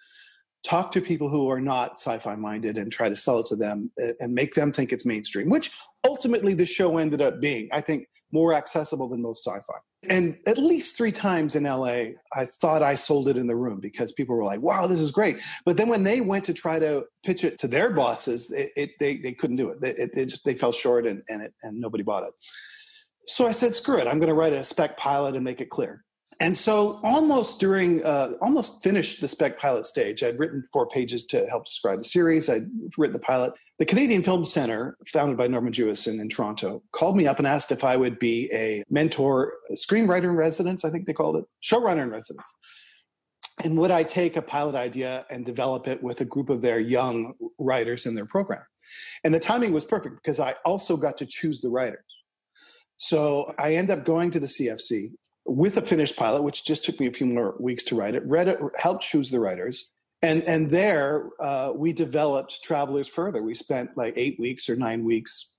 talk 0.63 0.91
to 0.91 1.01
people 1.01 1.27
who 1.27 1.49
are 1.49 1.61
not 1.61 1.93
sci-fi 1.93 2.35
minded 2.35 2.77
and 2.77 2.91
try 2.91 3.09
to 3.09 3.15
sell 3.15 3.39
it 3.39 3.47
to 3.47 3.55
them 3.55 3.91
uh, 4.01 4.13
and 4.19 4.33
make 4.33 4.53
them 4.53 4.71
think 4.71 4.91
it's 4.93 5.05
mainstream, 5.05 5.49
which 5.49 5.71
ultimately 6.05 6.53
the 6.53 6.65
show 6.65 6.97
ended 6.97 7.21
up 7.21 7.39
being. 7.39 7.67
I 7.71 7.81
think 7.81 8.07
more 8.35 8.53
accessible 8.53 9.07
than 9.07 9.21
most 9.21 9.47
sci-fi. 9.47 9.79
And 10.09 10.37
at 10.45 10.57
least 10.57 10.97
three 10.97 11.13
times 11.13 11.55
in 11.55 11.63
LA, 11.63 11.99
I 12.33 12.45
thought 12.61 12.83
I 12.83 12.95
sold 12.95 13.29
it 13.29 13.37
in 13.37 13.47
the 13.47 13.55
room 13.55 13.79
because 13.79 14.11
people 14.11 14.35
were 14.35 14.43
like, 14.43 14.61
"Wow, 14.61 14.85
this 14.87 14.99
is 14.99 15.09
great." 15.09 15.37
But 15.65 15.77
then 15.77 15.87
when 15.87 16.03
they 16.03 16.19
went 16.21 16.43
to 16.45 16.53
try 16.53 16.77
to 16.79 17.05
pitch 17.23 17.43
it 17.43 17.57
to 17.59 17.67
their 17.67 17.89
bosses, 17.91 18.51
it, 18.51 18.71
it, 18.75 18.89
they 18.99 19.17
they 19.17 19.31
couldn't 19.31 19.55
do 19.55 19.69
it. 19.69 19.81
They, 19.81 19.91
it, 19.91 20.11
it 20.15 20.39
they 20.45 20.53
fell 20.53 20.73
short, 20.73 21.07
and 21.07 21.23
and 21.29 21.49
and 21.63 21.79
nobody 21.79 22.03
bought 22.03 22.23
it. 22.23 22.33
So 23.27 23.47
I 23.47 23.53
said, 23.53 23.73
"Screw 23.73 23.97
it! 23.97 24.07
I'm 24.07 24.19
going 24.19 24.35
to 24.35 24.41
write 24.41 24.53
a 24.53 24.63
spec 24.63 24.97
pilot 24.97 25.35
and 25.35 25.43
make 25.43 25.61
it 25.61 25.69
clear." 25.69 26.03
And 26.39 26.57
so, 26.57 26.99
almost 27.01 27.59
during, 27.61 28.03
uh, 28.03 28.33
almost 28.41 28.83
finished 28.83 29.21
the 29.21 29.27
spec 29.27 29.57
pilot 29.57 29.85
stage. 29.85 30.21
I'd 30.21 30.37
written 30.37 30.67
four 30.73 30.87
pages 30.87 31.25
to 31.27 31.47
help 31.47 31.65
describe 31.65 31.99
the 31.99 32.03
series. 32.03 32.49
I'd 32.49 32.67
written 32.97 33.13
the 33.13 33.19
pilot. 33.19 33.53
The 33.77 33.85
Canadian 33.85 34.23
Film 34.23 34.45
Center, 34.45 34.97
founded 35.11 35.37
by 35.37 35.47
Norman 35.47 35.73
Jewison 35.73 36.21
in 36.21 36.29
Toronto, 36.29 36.81
called 36.93 37.17
me 37.17 37.27
up 37.27 37.39
and 37.39 37.47
asked 37.47 37.73
if 37.73 37.83
I 37.83 37.97
would 37.97 38.19
be 38.19 38.49
a 38.53 38.85
mentor, 38.89 39.53
a 39.69 39.73
screenwriter 39.73 40.25
in 40.25 40.37
residence, 40.37 40.85
I 40.85 40.89
think 40.89 41.05
they 41.05 41.13
called 41.13 41.35
it, 41.35 41.45
showrunner 41.61 42.03
in 42.03 42.09
residence. 42.09 42.49
And 43.65 43.77
would 43.77 43.91
I 43.91 44.03
take 44.03 44.37
a 44.37 44.41
pilot 44.41 44.75
idea 44.75 45.25
and 45.29 45.45
develop 45.45 45.87
it 45.87 46.01
with 46.01 46.21
a 46.21 46.25
group 46.25 46.49
of 46.49 46.61
their 46.61 46.79
young 46.79 47.33
writers 47.59 48.05
in 48.05 48.15
their 48.15 48.25
program? 48.25 48.63
And 49.25 49.33
the 49.33 49.41
timing 49.41 49.73
was 49.73 49.83
perfect 49.83 50.15
because 50.23 50.39
I 50.39 50.55
also 50.63 50.95
got 50.95 51.17
to 51.17 51.25
choose 51.25 51.59
the 51.59 51.69
writers. 51.69 52.05
So 52.95 53.53
I 53.59 53.75
end 53.75 53.91
up 53.91 54.05
going 54.05 54.31
to 54.31 54.39
the 54.39 54.47
CFC 54.47 55.11
with 55.45 55.75
a 55.75 55.81
finished 55.81 56.15
pilot, 56.15 56.43
which 56.43 56.65
just 56.65 56.85
took 56.85 56.99
me 56.99 57.07
a 57.07 57.11
few 57.11 57.25
more 57.25 57.55
weeks 57.59 57.83
to 57.85 57.95
write 57.95 58.15
it. 58.15 58.23
Read 58.25 58.47
it, 58.47 58.59
helped 58.77 59.03
choose 59.03 59.31
the 59.31 59.39
writers, 59.39 59.89
and 60.25 60.43
and 60.43 60.69
there 60.69 61.29
uh, 61.39 61.71
we 61.75 61.93
developed 61.93 62.63
Travelers 62.63 63.07
further. 63.07 63.41
We 63.41 63.55
spent 63.55 63.95
like 63.95 64.13
eight 64.17 64.39
weeks 64.39 64.69
or 64.69 64.75
nine 64.75 65.03
weeks. 65.05 65.55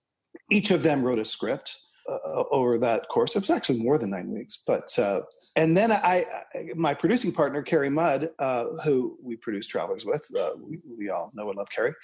Each 0.50 0.70
of 0.70 0.82
them 0.82 1.02
wrote 1.02 1.18
a 1.18 1.25
script 1.25 1.76
uh, 2.08 2.44
over 2.50 2.78
that 2.78 3.08
course. 3.08 3.37
It 3.37 3.40
was 3.40 3.50
actually 3.50 3.78
more 3.78 3.99
than 3.99 4.11
nine 4.11 4.30
weeks, 4.30 4.62
but 4.66 4.96
uh, 4.99 5.20
and 5.54 5.76
then 5.76 5.90
I, 5.90 6.26
I 6.54 6.64
my 6.75 6.94
producing 6.94 7.32
partner 7.32 7.62
Carrie 7.62 7.90
Mudd, 7.90 8.30
uh, 8.38 8.64
who 8.85 9.18
we 9.23 9.37
produced 9.37 9.70
Travelers 9.70 10.04
with, 10.04 10.28
uh, 10.37 10.50
we, 10.61 10.78
we 10.99 11.08
all 11.08 11.32
know 11.35 11.49
and 11.49 11.56
love 11.56 11.70
Carrie. 11.70 11.94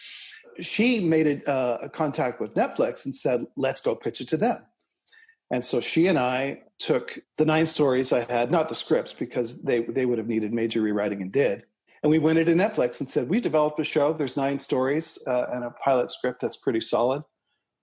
She 0.61 1.01
made 1.01 1.27
a, 1.27 1.51
uh, 1.51 1.79
a 1.83 1.89
contact 1.89 2.41
with 2.41 2.55
Netflix 2.55 3.05
and 3.05 3.15
said, 3.15 3.47
"Let's 3.57 3.81
go 3.81 3.95
pitch 3.95 4.21
it 4.21 4.29
to 4.29 4.37
them." 4.37 4.59
And 5.51 5.63
so 5.63 5.81
she 5.81 6.07
and 6.07 6.19
I 6.19 6.63
took 6.79 7.19
the 7.37 7.45
nine 7.45 7.67
stories 7.67 8.11
I 8.13 8.21
had, 8.21 8.51
not 8.51 8.71
the 8.71 8.75
scripts, 8.75 9.13
because 9.13 9.63
they 9.63 9.81
they 9.81 10.07
would 10.07 10.19
have 10.19 10.29
needed 10.29 10.53
major 10.53 10.81
rewriting 10.81 11.21
and 11.21 11.31
did. 11.31 11.65
And 12.03 12.11
we 12.11 12.19
went 12.19 12.39
into 12.39 12.53
Netflix 12.53 13.01
and 13.01 13.09
said, 13.09 13.29
"We've 13.29 13.43
developed 13.43 13.79
a 13.81 13.85
show. 13.85 14.13
There's 14.13 14.37
nine 14.37 14.59
stories 14.59 15.19
uh, 15.27 15.47
and 15.53 15.65
a 15.65 15.71
pilot 15.71 16.11
script 16.11 16.41
that's 16.41 16.57
pretty 16.57 16.81
solid. 16.81 17.23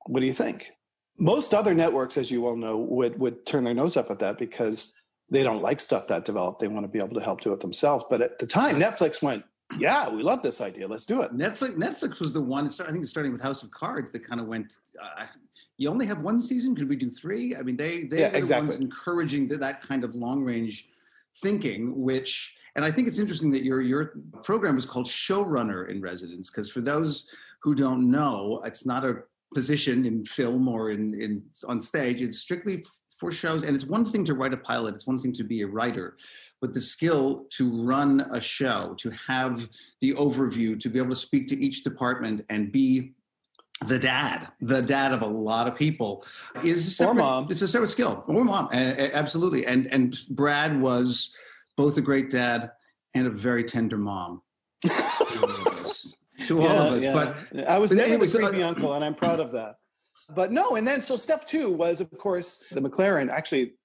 What 0.08 0.20
do 0.20 0.26
you 0.26 0.34
think?" 0.34 0.72
Most 1.18 1.54
other 1.54 1.74
networks, 1.74 2.18
as 2.18 2.32
you 2.32 2.42
well 2.42 2.56
know, 2.56 2.78
would 2.78 3.20
would 3.20 3.46
turn 3.46 3.64
their 3.64 3.74
nose 3.74 3.98
up 3.98 4.10
at 4.12 4.20
that 4.20 4.38
because 4.38 4.94
they 5.30 5.44
don't 5.44 5.62
like 5.62 5.80
stuff 5.80 6.08
that 6.08 6.26
developed. 6.26 6.60
They 6.60 6.68
want 6.68 6.86
to 6.86 6.92
be 6.92 7.00
able 7.00 7.16
to 7.16 7.24
help 7.24 7.42
do 7.42 7.54
it 7.54 7.60
themselves. 7.60 8.06
But 8.10 8.22
at 8.22 8.40
the 8.40 8.48
time, 8.48 8.80
Netflix 8.80 9.22
went, 9.22 9.44
"Yeah, 9.78 10.10
we 10.10 10.24
love 10.24 10.44
this 10.44 10.60
idea. 10.62 10.88
Let's 10.88 11.06
do 11.06 11.22
it." 11.22 11.32
Netflix 11.34 11.76
Netflix 11.76 12.20
was 12.20 12.34
the 12.34 12.42
one. 12.42 12.66
I 12.68 12.92
think 12.92 13.06
starting 13.06 13.32
with 13.32 13.42
House 13.42 13.64
of 13.64 13.72
Cards 13.72 14.12
that 14.12 14.28
kind 14.28 14.42
of 14.42 14.48
went. 14.48 14.74
Uh, 15.02 15.26
you 15.78 15.90
only 15.90 16.06
have 16.08 16.20
one 16.20 16.42
season. 16.42 16.76
Could 16.76 16.90
we 16.90 16.98
do 16.98 17.10
three? 17.10 17.56
I 17.56 17.62
mean, 17.62 17.78
they 17.78 18.04
they 18.04 18.20
Yeah, 18.20 18.38
are 18.38 18.42
the 18.42 18.56
ones 18.56 18.76
encouraging 18.76 19.48
that, 19.50 19.62
that 19.62 19.82
kind 19.82 20.04
of 20.04 20.14
long 20.14 20.44
range 20.44 20.90
thinking. 21.42 22.02
Which, 22.02 22.56
and 22.76 22.86
I 22.86 22.92
think 22.92 23.08
it's 23.08 23.20
interesting 23.20 23.52
that 23.52 23.64
your 23.64 23.82
your 23.82 24.14
program 24.44 24.78
is 24.78 24.86
called 24.86 25.08
showrunner 25.08 25.90
in 25.90 26.02
residence 26.02 26.50
because 26.50 26.70
for 26.70 26.82
those 26.82 27.30
who 27.62 27.76
don't 27.76 28.10
know, 28.10 28.62
it's 28.66 28.86
not 28.86 29.04
a 29.06 29.24
position 29.54 30.06
in 30.06 30.24
film 30.26 30.68
or 30.68 30.92
in 30.92 31.20
in 31.20 31.44
on 31.68 31.82
stage. 31.82 32.22
It's 32.22 32.40
strictly 32.40 32.84
for 33.20 33.32
shows, 33.32 33.64
and 33.64 33.76
it's 33.76 33.86
one 33.86 34.06
thing 34.06 34.24
to 34.26 34.34
write 34.34 34.54
a 34.54 34.58
pilot, 34.58 34.96
it's 34.96 35.08
one 35.08 35.20
thing 35.20 35.34
to 35.34 35.44
be 35.44 35.62
a 35.62 35.68
writer, 35.68 36.16
but 36.62 36.74
the 36.74 36.80
skill 36.80 37.46
to 37.50 37.70
run 37.84 38.22
a 38.32 38.40
show, 38.40 38.96
to 38.98 39.12
have 39.28 39.68
the 40.00 40.14
overview, 40.14 40.80
to 40.80 40.90
be 40.90 41.00
able 41.00 41.10
to 41.10 41.16
speak 41.16 41.48
to 41.50 41.58
each 41.58 41.84
department 41.84 42.46
and 42.50 42.72
be 42.72 43.14
the 43.88 44.00
dad, 44.00 44.48
the 44.62 44.82
dad 44.82 45.14
of 45.14 45.22
a 45.22 45.28
lot 45.28 45.68
of 45.68 45.76
people, 45.76 46.26
is 46.64 46.88
a 46.88 46.92
separate, 46.92 47.12
or 47.12 47.16
mom. 47.16 47.48
It's 47.50 47.62
a 47.62 47.68
separate 47.68 47.90
skill, 47.90 48.24
or 48.28 48.44
mom, 48.44 48.70
absolutely. 48.72 49.66
And 49.66 49.88
and 49.88 50.18
Brad 50.30 50.80
was 50.80 51.36
both 51.80 51.98
a 51.98 52.02
great 52.02 52.30
dad 52.30 52.72
and 53.14 53.26
a 53.26 53.30
very 53.30 53.64
tender 53.64 53.98
mom. 53.98 54.42
to 54.84 54.92
all 54.92 56.64
yeah, 56.64 56.84
of 56.84 56.94
us, 56.94 57.04
yeah. 57.04 57.14
but 57.14 57.68
I 57.70 57.78
was 57.78 57.92
but 57.92 57.96
never 57.96 58.10
anyway, 58.10 58.26
the 58.26 58.28
so- 58.28 58.40
creepy 58.40 58.64
uncle, 58.64 58.94
and 58.96 59.06
I'm 59.06 59.16
proud 59.16 59.40
of 59.40 59.54
that. 59.54 59.76
But 60.36 60.52
no, 60.52 60.76
and 60.76 60.86
then 60.86 61.02
so 61.02 61.16
step 61.16 61.48
two 61.48 61.72
was, 61.72 62.02
of 62.02 62.12
course, 62.18 62.66
the 62.72 62.82
McLaren. 62.82 63.30
Actually, 63.30 63.76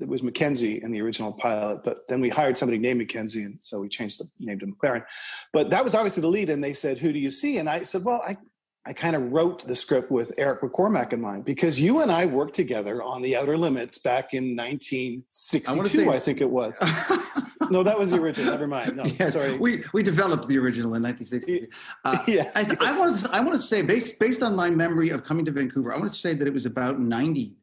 it 0.00 0.08
was 0.08 0.22
Mackenzie 0.22 0.82
in 0.82 0.92
the 0.92 1.02
original 1.02 1.30
pilot, 1.30 1.82
but 1.84 2.08
then 2.08 2.22
we 2.22 2.30
hired 2.30 2.56
somebody 2.56 2.78
named 2.78 2.98
Mackenzie, 3.00 3.42
and 3.42 3.58
so 3.60 3.80
we 3.80 3.88
changed 3.90 4.18
the 4.18 4.28
name 4.40 4.58
to 4.60 4.66
McLaren. 4.66 5.04
But 5.52 5.70
that 5.70 5.84
was 5.84 5.94
obviously 5.94 6.22
the 6.22 6.28
lead, 6.28 6.48
and 6.48 6.64
they 6.64 6.72
said, 6.72 6.98
"Who 6.98 7.12
do 7.12 7.18
you 7.18 7.30
see?" 7.30 7.58
And 7.58 7.68
I 7.68 7.84
said, 7.84 8.02
"Well, 8.02 8.22
I." 8.26 8.38
I 8.84 8.92
kind 8.92 9.14
of 9.14 9.30
wrote 9.32 9.64
the 9.66 9.76
script 9.76 10.10
with 10.10 10.32
Eric 10.38 10.62
McCormack 10.62 11.12
in 11.12 11.20
mind 11.20 11.44
because 11.44 11.80
you 11.80 12.00
and 12.00 12.10
I 12.10 12.26
worked 12.26 12.54
together 12.54 13.00
on 13.00 13.22
The 13.22 13.36
Outer 13.36 13.56
Limits 13.56 13.98
back 13.98 14.34
in 14.34 14.56
1962, 14.56 15.84
say 15.86 16.08
I, 16.08 16.18
think 16.18 16.40
it 16.40 16.50
was. 16.50 16.80
no, 17.70 17.84
that 17.84 17.96
was 17.96 18.10
the 18.10 18.20
original. 18.20 18.50
Never 18.50 18.66
mind. 18.66 18.96
No, 18.96 19.04
Yeah, 19.04 19.30
sorry. 19.30 19.56
We 19.56 19.84
we 19.92 20.02
developed 20.02 20.48
the 20.48 20.58
original 20.58 20.94
in 20.94 21.02
1960. 21.02 21.68
Uh, 22.04 22.24
Yes, 22.26 22.50
I, 22.56 22.60
I 22.60 22.90
yes. 22.90 22.98
want 22.98 23.18
to 23.20 23.30
I 23.30 23.40
want 23.40 23.52
to 23.54 23.60
say 23.60 23.82
based 23.82 24.18
based 24.18 24.42
on 24.42 24.56
my 24.56 24.68
memory 24.68 25.10
of 25.10 25.22
coming 25.22 25.44
to 25.44 25.52
Vancouver, 25.52 25.94
I 25.94 25.98
want 25.98 26.12
to 26.12 26.18
say 26.18 26.34
that 26.34 26.48
it 26.48 26.52
was 26.52 26.66
about 26.66 26.98
90, 26.98 27.54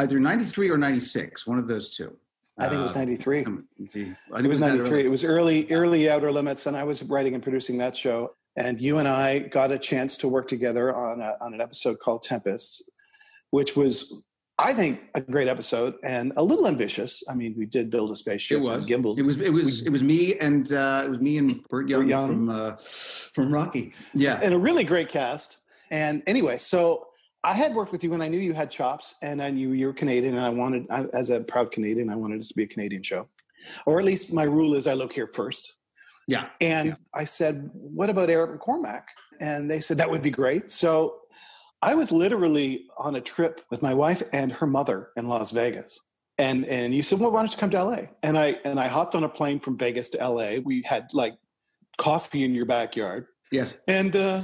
either 0.00 0.18
93 0.18 0.70
or 0.70 0.78
96, 0.78 1.46
one 1.46 1.58
of 1.60 1.68
those 1.68 1.94
two. 1.94 2.16
I 2.58 2.68
think 2.68 2.80
it 2.80 2.82
was 2.82 2.96
Uh, 2.96 2.98
93. 2.98 3.44
um. 3.44 3.68
I 3.80 3.86
think 3.86 4.16
It 4.44 4.48
was 4.48 4.58
that 4.58 4.74
93. 4.74 5.04
It 5.04 5.08
was 5.08 5.22
early, 5.22 5.70
early 5.70 6.10
Outer 6.10 6.32
Limits, 6.32 6.66
and 6.66 6.76
I 6.76 6.82
was 6.82 7.04
writing 7.04 7.34
and 7.34 7.42
producing 7.42 7.78
that 7.78 7.96
show. 7.96 8.34
And 8.56 8.80
you 8.80 8.98
and 8.98 9.06
I 9.06 9.38
got 9.38 9.70
a 9.70 9.78
chance 9.78 10.16
to 10.18 10.28
work 10.28 10.48
together 10.48 10.94
on, 10.94 11.20
a, 11.20 11.36
on 11.40 11.54
an 11.54 11.60
episode 11.60 12.00
called 12.00 12.22
Tempest, 12.22 12.82
which 13.50 13.76
was, 13.76 14.22
I 14.58 14.74
think, 14.74 15.00
a 15.14 15.20
great 15.20 15.46
episode 15.46 15.94
and 16.02 16.32
a 16.36 16.42
little 16.42 16.66
ambitious. 16.66 17.22
I 17.30 17.34
mean, 17.34 17.54
we 17.56 17.66
did 17.66 17.88
build 17.90 18.10
a 18.10 18.16
spaceship 18.16 18.58
It 18.58 18.62
was. 18.62 18.78
and 18.78 19.04
gimbaled. 19.04 19.18
It 19.18 19.22
was 19.22 19.36
it 19.36 19.50
was 19.52 19.86
it 19.86 19.90
was 19.90 20.02
me 20.02 20.34
and 20.38 20.72
uh, 20.72 21.02
it 21.04 21.08
was 21.08 21.20
me 21.20 21.38
and 21.38 21.62
Burt 21.68 21.88
Young, 21.88 22.08
Young. 22.08 22.28
from 22.28 22.50
uh, 22.50 22.76
from 22.80 23.52
Rocky. 23.54 23.92
Yeah. 24.12 24.40
and 24.42 24.52
a 24.52 24.58
really 24.58 24.82
great 24.84 25.08
cast. 25.08 25.58
And 25.90 26.22
anyway, 26.26 26.58
so 26.58 27.06
I 27.44 27.54
had 27.54 27.74
worked 27.74 27.92
with 27.92 28.02
you 28.02 28.12
and 28.14 28.22
I 28.22 28.28
knew 28.28 28.38
you 28.40 28.52
had 28.52 28.70
chops 28.70 29.14
and 29.22 29.40
I 29.40 29.50
knew 29.50 29.70
you 29.72 29.86
were 29.86 29.92
Canadian 29.92 30.34
and 30.36 30.44
I 30.44 30.48
wanted, 30.48 30.86
I, 30.90 31.04
as 31.14 31.30
a 31.30 31.40
proud 31.40 31.70
Canadian, 31.70 32.10
I 32.10 32.16
wanted 32.16 32.40
it 32.40 32.48
to 32.48 32.54
be 32.54 32.64
a 32.64 32.66
Canadian 32.66 33.02
show. 33.04 33.28
Or 33.86 33.98
at 34.00 34.04
least 34.04 34.32
my 34.32 34.42
rule 34.42 34.74
is 34.74 34.86
I 34.88 34.94
look 34.94 35.12
here 35.12 35.30
first. 35.32 35.77
Yeah. 36.28 36.50
And 36.60 36.90
Yeah. 36.90 36.94
I 37.14 37.24
said, 37.24 37.70
What 37.72 38.10
about 38.10 38.30
Eric 38.30 38.60
McCormack? 38.60 39.02
And 39.40 39.68
they 39.68 39.80
said, 39.80 39.96
That 39.96 40.08
would 40.10 40.22
be 40.22 40.30
great. 40.30 40.70
So 40.70 41.16
I 41.82 41.94
was 41.94 42.12
literally 42.12 42.84
on 42.98 43.16
a 43.16 43.20
trip 43.20 43.62
with 43.70 43.82
my 43.82 43.94
wife 43.94 44.22
and 44.32 44.52
her 44.52 44.66
mother 44.66 45.08
in 45.16 45.26
Las 45.26 45.50
Vegas. 45.50 45.98
And 46.36 46.66
and 46.66 46.92
you 46.94 47.02
said, 47.02 47.18
Well, 47.18 47.32
why 47.32 47.40
don't 47.40 47.50
you 47.50 47.58
come 47.58 47.70
to 47.70 47.82
LA? 47.82 48.02
And 48.22 48.38
I 48.38 48.58
and 48.64 48.78
I 48.78 48.86
hopped 48.88 49.14
on 49.16 49.24
a 49.24 49.28
plane 49.28 49.58
from 49.58 49.76
Vegas 49.78 50.10
to 50.10 50.18
LA. 50.28 50.58
We 50.62 50.82
had 50.82 51.08
like 51.12 51.34
coffee 51.96 52.44
in 52.44 52.54
your 52.54 52.66
backyard. 52.66 53.26
Yes. 53.50 53.74
And 53.88 54.14
uh 54.14 54.42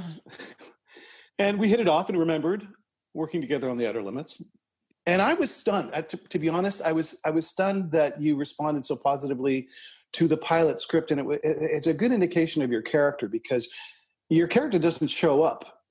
and 1.39 1.59
we 1.59 1.69
hit 1.69 1.79
it 1.79 1.87
off 1.87 2.09
and 2.09 2.17
remembered 2.19 2.67
working 3.13 3.41
together 3.41 3.69
on 3.69 3.77
the 3.77 3.87
outer 3.87 4.01
limits. 4.01 4.41
And 5.05 5.21
I 5.21 5.35
was 5.35 5.53
stunned. 5.53 5.91
Uh, 5.93 6.01
To, 6.01 6.17
to 6.17 6.39
be 6.39 6.49
honest, 6.49 6.81
I 6.81 6.91
was 6.91 7.15
I 7.23 7.29
was 7.29 7.47
stunned 7.47 7.91
that 7.91 8.19
you 8.19 8.35
responded 8.35 8.85
so 8.85 8.95
positively 8.95 9.67
to 10.13 10.27
the 10.27 10.37
pilot 10.37 10.79
script, 10.79 11.11
and 11.11 11.19
it, 11.31 11.41
it's 11.43 11.87
a 11.87 11.93
good 11.93 12.11
indication 12.11 12.61
of 12.61 12.71
your 12.71 12.81
character 12.81 13.27
because 13.27 13.67
your 14.29 14.47
character 14.47 14.79
doesn't 14.79 15.07
show 15.09 15.43
up 15.43 15.81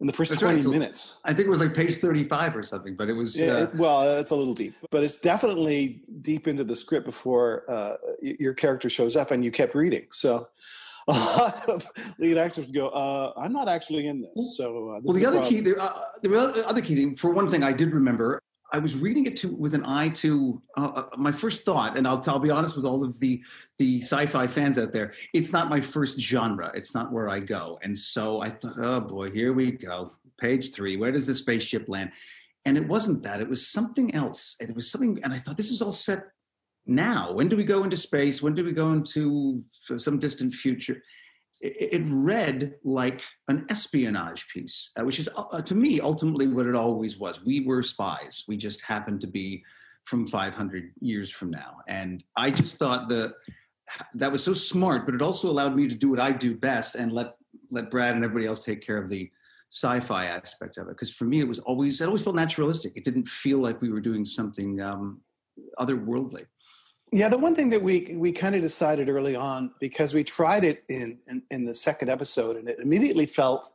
in 0.00 0.06
the 0.06 0.12
first 0.12 0.30
That's 0.30 0.40
twenty 0.40 0.62
So- 0.62 0.70
minutes. 0.70 1.16
I 1.24 1.32
think 1.34 1.46
it 1.46 1.50
was 1.50 1.60
like 1.60 1.74
page 1.74 1.96
35 1.98 2.56
or 2.56 2.62
something, 2.62 2.96
but 2.96 3.08
it 3.08 3.12
was 3.12 3.40
Yeah, 3.40 3.52
uh, 3.52 3.62
it- 3.64 3.74
well, 3.74 4.18
it's 4.18 4.30
a 4.30 4.36
little 4.36 4.54
deep, 4.54 4.74
but 4.90 5.04
it's 5.04 5.18
definitely 5.18 6.02
deep 6.22 6.48
into 6.48 6.64
the 6.64 6.74
script 6.76 7.06
before 7.06 7.64
uh, 7.68 7.96
your 8.22 8.54
character 8.54 8.88
shows 8.90 9.14
up, 9.16 9.30
and 9.30 9.44
you 9.44 9.50
kept 9.52 9.74
reading. 9.74 10.06
So 10.10 10.48
a 11.08 11.12
lot 11.12 11.68
of 11.68 11.86
lead 12.18 12.36
actors 12.38 12.66
would 12.66 12.74
go, 12.74 12.88
uh, 12.88 13.32
"I'm 13.36 13.52
not 13.52 13.68
actually 13.68 14.06
in 14.06 14.20
this." 14.22 14.56
So 14.56 14.90
uh, 14.90 14.94
this 14.96 15.04
Well, 15.06 15.16
the 15.16 15.26
other 15.26 15.38
problem. 15.40 15.54
key, 15.54 15.60
the, 15.60 15.76
uh, 15.82 15.98
the 16.22 16.66
other 16.68 16.80
key 16.82 16.94
thing, 16.94 17.16
for 17.16 17.30
one 17.30 17.48
thing, 17.48 17.62
I 17.62 17.72
did 17.72 17.92
remember. 17.94 18.40
I 18.72 18.78
was 18.78 18.96
reading 18.96 19.26
it 19.26 19.36
to 19.38 19.48
with 19.48 19.74
an 19.74 19.84
eye 19.84 20.08
to 20.08 20.62
uh, 20.76 20.92
uh, 20.96 21.04
my 21.16 21.32
first 21.32 21.64
thought, 21.64 21.96
and 21.96 22.06
I'll, 22.06 22.22
I'll 22.26 22.38
be 22.38 22.50
honest 22.50 22.76
with 22.76 22.84
all 22.84 23.02
of 23.02 23.18
the 23.20 23.42
the 23.78 24.00
sci-fi 24.00 24.46
fans 24.46 24.78
out 24.78 24.92
there. 24.92 25.12
It's 25.32 25.52
not 25.52 25.68
my 25.68 25.80
first 25.80 26.20
genre. 26.20 26.70
It's 26.74 26.94
not 26.94 27.12
where 27.12 27.28
I 27.28 27.40
go, 27.40 27.78
and 27.82 27.96
so 27.96 28.40
I 28.40 28.48
thought, 28.48 28.78
oh 28.78 29.00
boy, 29.00 29.30
here 29.30 29.52
we 29.52 29.72
go, 29.72 30.12
page 30.38 30.72
three. 30.72 30.96
Where 30.96 31.12
does 31.12 31.26
the 31.26 31.34
spaceship 31.34 31.88
land? 31.88 32.12
And 32.64 32.76
it 32.76 32.86
wasn't 32.86 33.22
that. 33.22 33.40
It 33.40 33.48
was 33.48 33.66
something 33.66 34.14
else. 34.14 34.56
It 34.60 34.74
was 34.74 34.90
something, 34.90 35.18
and 35.24 35.32
I 35.32 35.38
thought 35.38 35.56
this 35.56 35.72
is 35.72 35.82
all 35.82 35.92
set 35.92 36.24
now. 36.86 37.32
When 37.32 37.48
do 37.48 37.56
we 37.56 37.64
go 37.64 37.84
into 37.84 37.96
space? 37.96 38.42
When 38.42 38.54
do 38.54 38.64
we 38.64 38.72
go 38.72 38.92
into 38.92 39.64
some 39.96 40.18
distant 40.18 40.54
future? 40.54 41.02
It, 41.60 42.02
it 42.02 42.02
read 42.06 42.74
like 42.84 43.22
an 43.48 43.66
espionage 43.68 44.46
piece, 44.48 44.90
uh, 44.98 45.04
which 45.04 45.18
is 45.18 45.28
uh, 45.36 45.60
to 45.62 45.74
me 45.74 46.00
ultimately 46.00 46.46
what 46.46 46.66
it 46.66 46.74
always 46.74 47.18
was. 47.18 47.44
We 47.44 47.60
were 47.60 47.82
spies. 47.82 48.44
We 48.48 48.56
just 48.56 48.82
happened 48.82 49.20
to 49.22 49.26
be 49.26 49.64
from 50.04 50.26
500 50.26 50.92
years 51.00 51.30
from 51.30 51.50
now, 51.50 51.78
and 51.86 52.24
I 52.36 52.50
just 52.50 52.76
thought 52.76 53.08
the 53.08 53.34
that 54.14 54.30
was 54.30 54.44
so 54.44 54.52
smart, 54.52 55.04
but 55.04 55.14
it 55.14 55.22
also 55.22 55.50
allowed 55.50 55.74
me 55.74 55.88
to 55.88 55.94
do 55.94 56.10
what 56.10 56.20
I 56.20 56.32
do 56.32 56.56
best 56.56 56.94
and 56.94 57.12
let 57.12 57.34
let 57.70 57.90
Brad 57.90 58.14
and 58.14 58.24
everybody 58.24 58.46
else 58.46 58.64
take 58.64 58.84
care 58.84 58.98
of 58.98 59.08
the 59.08 59.30
sci-fi 59.72 60.26
aspect 60.26 60.78
of 60.78 60.88
it. 60.88 60.90
Because 60.90 61.12
for 61.12 61.24
me, 61.24 61.40
it 61.40 61.48
was 61.48 61.58
always 61.60 62.00
it 62.00 62.06
always 62.06 62.22
felt 62.22 62.36
naturalistic. 62.36 62.92
It 62.96 63.04
didn't 63.04 63.28
feel 63.28 63.58
like 63.58 63.80
we 63.80 63.90
were 63.90 64.00
doing 64.00 64.24
something 64.24 64.80
um, 64.80 65.20
otherworldly. 65.78 66.46
Yeah, 67.12 67.28
the 67.28 67.38
one 67.38 67.54
thing 67.54 67.70
that 67.70 67.82
we 67.82 68.14
we 68.16 68.30
kind 68.30 68.54
of 68.54 68.62
decided 68.62 69.08
early 69.08 69.34
on 69.34 69.72
because 69.80 70.14
we 70.14 70.22
tried 70.22 70.64
it 70.64 70.84
in, 70.88 71.18
in 71.26 71.42
in 71.50 71.64
the 71.64 71.74
second 71.74 72.08
episode 72.08 72.56
and 72.56 72.68
it 72.68 72.78
immediately 72.78 73.26
felt 73.26 73.72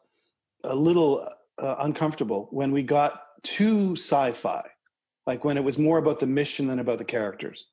a 0.64 0.76
little 0.76 1.28
uh, 1.58 1.76
uncomfortable 1.80 2.48
when 2.52 2.72
we 2.72 2.82
got 2.82 3.22
too 3.44 3.96
sci-fi, 3.96 4.64
like 5.28 5.44
when 5.44 5.58
it 5.58 5.64
was 5.64 5.78
more 5.78 5.98
about 5.98 6.20
the 6.20 6.28
mission 6.28 6.68
than 6.68 6.80
about 6.80 6.98
the 6.98 7.06
characters. 7.06 7.68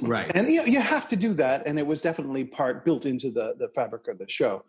Right. 0.00 0.30
And 0.34 0.48
you, 0.48 0.64
you 0.64 0.80
have 0.80 1.06
to 1.08 1.16
do 1.16 1.32
that, 1.34 1.66
and 1.66 1.78
it 1.78 1.86
was 1.86 2.02
definitely 2.02 2.44
part 2.44 2.84
built 2.84 3.06
into 3.06 3.30
the 3.30 3.54
the 3.58 3.68
fabric 3.68 4.08
of 4.08 4.18
the 4.18 4.28
show. 4.28 4.64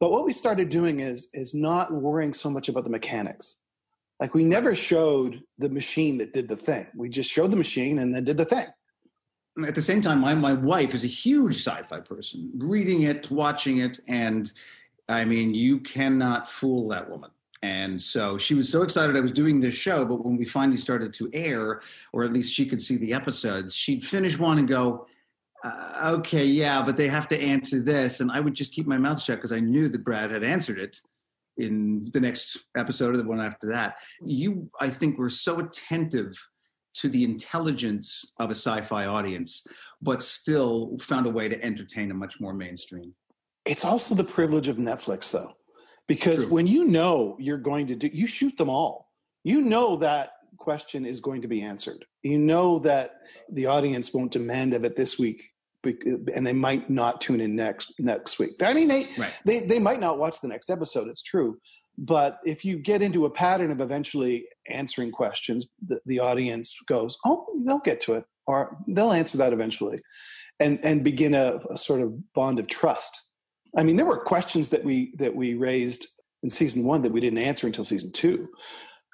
But 0.00 0.10
what 0.10 0.24
we 0.24 0.32
started 0.32 0.70
doing 0.70 1.00
is 1.00 1.28
is 1.34 1.54
not 1.54 1.92
worrying 1.92 2.32
so 2.32 2.48
much 2.48 2.70
about 2.70 2.84
the 2.84 2.90
mechanics. 2.90 3.58
Like 4.18 4.34
we 4.34 4.44
never 4.44 4.74
showed 4.74 5.42
the 5.58 5.68
machine 5.68 6.18
that 6.18 6.32
did 6.32 6.48
the 6.48 6.56
thing. 6.56 6.86
We 6.96 7.08
just 7.08 7.30
showed 7.30 7.50
the 7.50 7.56
machine 7.56 7.98
and 7.98 8.14
then 8.14 8.24
did 8.24 8.38
the 8.38 8.44
thing. 8.44 8.66
At 9.66 9.74
the 9.74 9.82
same 9.82 10.00
time, 10.00 10.20
my, 10.20 10.34
my 10.34 10.54
wife 10.54 10.94
is 10.94 11.04
a 11.04 11.08
huge 11.08 11.56
sci-fi 11.56 12.00
person, 12.00 12.50
reading 12.56 13.02
it, 13.02 13.30
watching 13.30 13.78
it, 13.78 14.00
and 14.08 14.50
I 15.08 15.24
mean, 15.24 15.54
you 15.54 15.80
cannot 15.80 16.50
fool 16.50 16.88
that 16.88 17.08
woman. 17.08 17.30
And 17.62 18.00
so 18.00 18.38
she 18.38 18.54
was 18.54 18.68
so 18.68 18.82
excited 18.82 19.16
I 19.16 19.20
was 19.20 19.30
doing 19.30 19.60
this 19.60 19.74
show, 19.74 20.04
but 20.04 20.24
when 20.24 20.36
we 20.36 20.44
finally 20.44 20.76
started 20.76 21.12
to 21.14 21.30
air, 21.32 21.82
or 22.12 22.24
at 22.24 22.32
least 22.32 22.52
she 22.52 22.66
could 22.66 22.82
see 22.82 22.96
the 22.96 23.12
episodes, 23.12 23.74
she'd 23.74 24.04
finish 24.04 24.36
one 24.36 24.58
and 24.58 24.66
go, 24.66 25.06
uh, 25.62 26.14
"Okay, 26.16 26.44
yeah, 26.44 26.82
but 26.82 26.96
they 26.96 27.06
have 27.06 27.28
to 27.28 27.40
answer 27.40 27.78
this," 27.78 28.18
and 28.20 28.32
I 28.32 28.40
would 28.40 28.54
just 28.54 28.72
keep 28.72 28.86
my 28.86 28.98
mouth 28.98 29.22
shut 29.22 29.38
because 29.38 29.52
I 29.52 29.60
knew 29.60 29.88
that 29.90 30.02
Brad 30.02 30.32
had 30.32 30.42
answered 30.42 30.78
it 30.78 31.00
in 31.56 32.10
the 32.12 32.20
next 32.20 32.58
episode 32.76 33.14
or 33.14 33.18
the 33.18 33.24
one 33.24 33.40
after 33.40 33.68
that. 33.68 33.96
You, 34.24 34.68
I 34.80 34.88
think, 34.88 35.18
were 35.18 35.28
so 35.28 35.60
attentive 35.60 36.36
to 36.94 37.08
the 37.08 37.24
intelligence 37.24 38.32
of 38.38 38.50
a 38.50 38.54
sci-fi 38.54 39.06
audience, 39.06 39.66
but 40.00 40.22
still 40.22 40.96
found 41.00 41.26
a 41.26 41.30
way 41.30 41.48
to 41.48 41.62
entertain 41.64 42.10
a 42.10 42.14
much 42.14 42.40
more 42.40 42.52
mainstream. 42.52 43.14
It's 43.64 43.84
also 43.84 44.14
the 44.14 44.24
privilege 44.24 44.68
of 44.68 44.76
Netflix, 44.76 45.30
though, 45.30 45.52
because 46.08 46.42
True. 46.42 46.52
when 46.52 46.66
you 46.66 46.84
know 46.84 47.36
you're 47.38 47.58
going 47.58 47.86
to 47.88 47.94
do, 47.94 48.10
you 48.12 48.26
shoot 48.26 48.56
them 48.58 48.68
all. 48.68 49.10
You 49.44 49.62
know 49.62 49.96
that 49.96 50.32
question 50.58 51.06
is 51.06 51.20
going 51.20 51.42
to 51.42 51.48
be 51.48 51.62
answered. 51.62 52.04
You 52.22 52.38
know 52.38 52.78
that 52.80 53.14
the 53.48 53.66
audience 53.66 54.12
won't 54.12 54.32
demand 54.32 54.74
of 54.74 54.84
it 54.84 54.96
this 54.96 55.18
week, 55.18 55.50
and 55.84 56.46
they 56.46 56.52
might 56.52 56.88
not 56.90 57.20
tune 57.20 57.40
in 57.40 57.56
next 57.56 57.94
next 57.98 58.38
week. 58.38 58.62
I 58.62 58.72
mean, 58.74 58.88
they 58.88 59.08
Right. 59.18 59.32
they 59.44 59.60
they 59.60 59.78
might 59.78 60.00
not 60.00 60.18
watch 60.18 60.40
the 60.40 60.48
next 60.48 60.70
episode. 60.70 61.08
It's 61.08 61.22
true, 61.22 61.58
but 62.02 62.40
if 62.44 62.64
you 62.64 62.78
get 62.78 63.00
into 63.00 63.26
a 63.26 63.30
pattern 63.30 63.70
of 63.70 63.80
eventually 63.80 64.46
answering 64.68 65.12
questions, 65.12 65.68
the, 65.86 66.00
the 66.04 66.18
audience 66.18 66.76
goes, 66.88 67.16
"Oh, 67.24 67.46
they'll 67.64 67.78
get 67.78 68.00
to 68.02 68.14
it," 68.14 68.24
or 68.48 68.76
they'll 68.88 69.12
answer 69.12 69.38
that 69.38 69.52
eventually, 69.52 70.00
and 70.58 70.84
and 70.84 71.04
begin 71.04 71.32
a, 71.32 71.60
a 71.70 71.76
sort 71.76 72.00
of 72.00 72.32
bond 72.34 72.58
of 72.58 72.66
trust. 72.66 73.30
I 73.76 73.84
mean, 73.84 73.94
there 73.94 74.04
were 74.04 74.18
questions 74.18 74.70
that 74.70 74.84
we 74.84 75.14
that 75.18 75.36
we 75.36 75.54
raised 75.54 76.08
in 76.42 76.50
season 76.50 76.84
one 76.84 77.02
that 77.02 77.12
we 77.12 77.20
didn't 77.20 77.38
answer 77.38 77.68
until 77.68 77.84
season 77.84 78.10
two. 78.10 78.48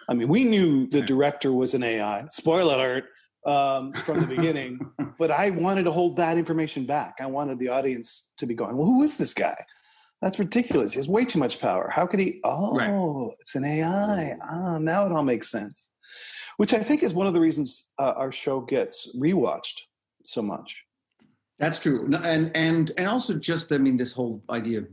I 0.09 0.15
mean, 0.15 0.29
we 0.29 0.45
knew 0.45 0.89
the 0.89 1.03
director 1.03 1.53
was 1.53 1.75
an 1.75 1.83
AI. 1.83 2.25
Spoiler 2.31 2.75
alert 2.75 3.05
um, 3.47 3.93
from 3.93 4.19
the 4.19 4.27
beginning, 4.27 4.81
but 5.19 5.31
I 5.31 5.51
wanted 5.51 5.83
to 5.85 5.93
hold 5.93 6.17
that 6.17 6.39
information 6.39 6.87
back. 6.87 7.17
I 7.21 7.27
wanted 7.27 7.59
the 7.59 7.69
audience 7.69 8.31
to 8.39 8.47
be 8.47 8.55
going, 8.55 8.79
"Well, 8.79 8.87
who 8.87 9.03
is 9.03 9.19
this 9.19 9.35
guy? 9.35 9.63
That's 10.21 10.39
ridiculous. 10.39 10.93
He 10.93 10.99
has 10.99 11.09
way 11.09 11.25
too 11.25 11.39
much 11.39 11.61
power. 11.61 11.91
How 11.95 12.07
could 12.07 12.21
he? 12.21 12.41
Oh, 12.45 12.75
right. 12.75 13.35
it's 13.41 13.55
an 13.55 13.65
AI. 13.65 14.37
Ah, 14.43 14.79
now 14.79 15.07
it 15.07 15.13
all 15.13 15.23
makes 15.23 15.51
sense." 15.51 15.91
Which 16.57 16.75
I 16.75 16.81
think 16.81 17.05
is 17.05 17.15
one 17.15 17.29
of 17.29 17.35
the 17.35 17.41
reasons 17.41 17.93
uh, 17.99 18.15
our 18.17 18.33
show 18.33 18.61
gets 18.61 19.17
rewatched 19.17 19.81
so 20.25 20.43
much. 20.43 20.83
That's 21.59 21.79
true, 21.79 22.05
and 22.23 22.51
and 22.57 22.93
and 22.97 23.07
also 23.07 23.35
just 23.35 23.73
I 23.73 23.79
mean 23.79 23.97
this 23.97 24.13
whole 24.13 24.43
idea 24.51 24.79
of 24.79 24.89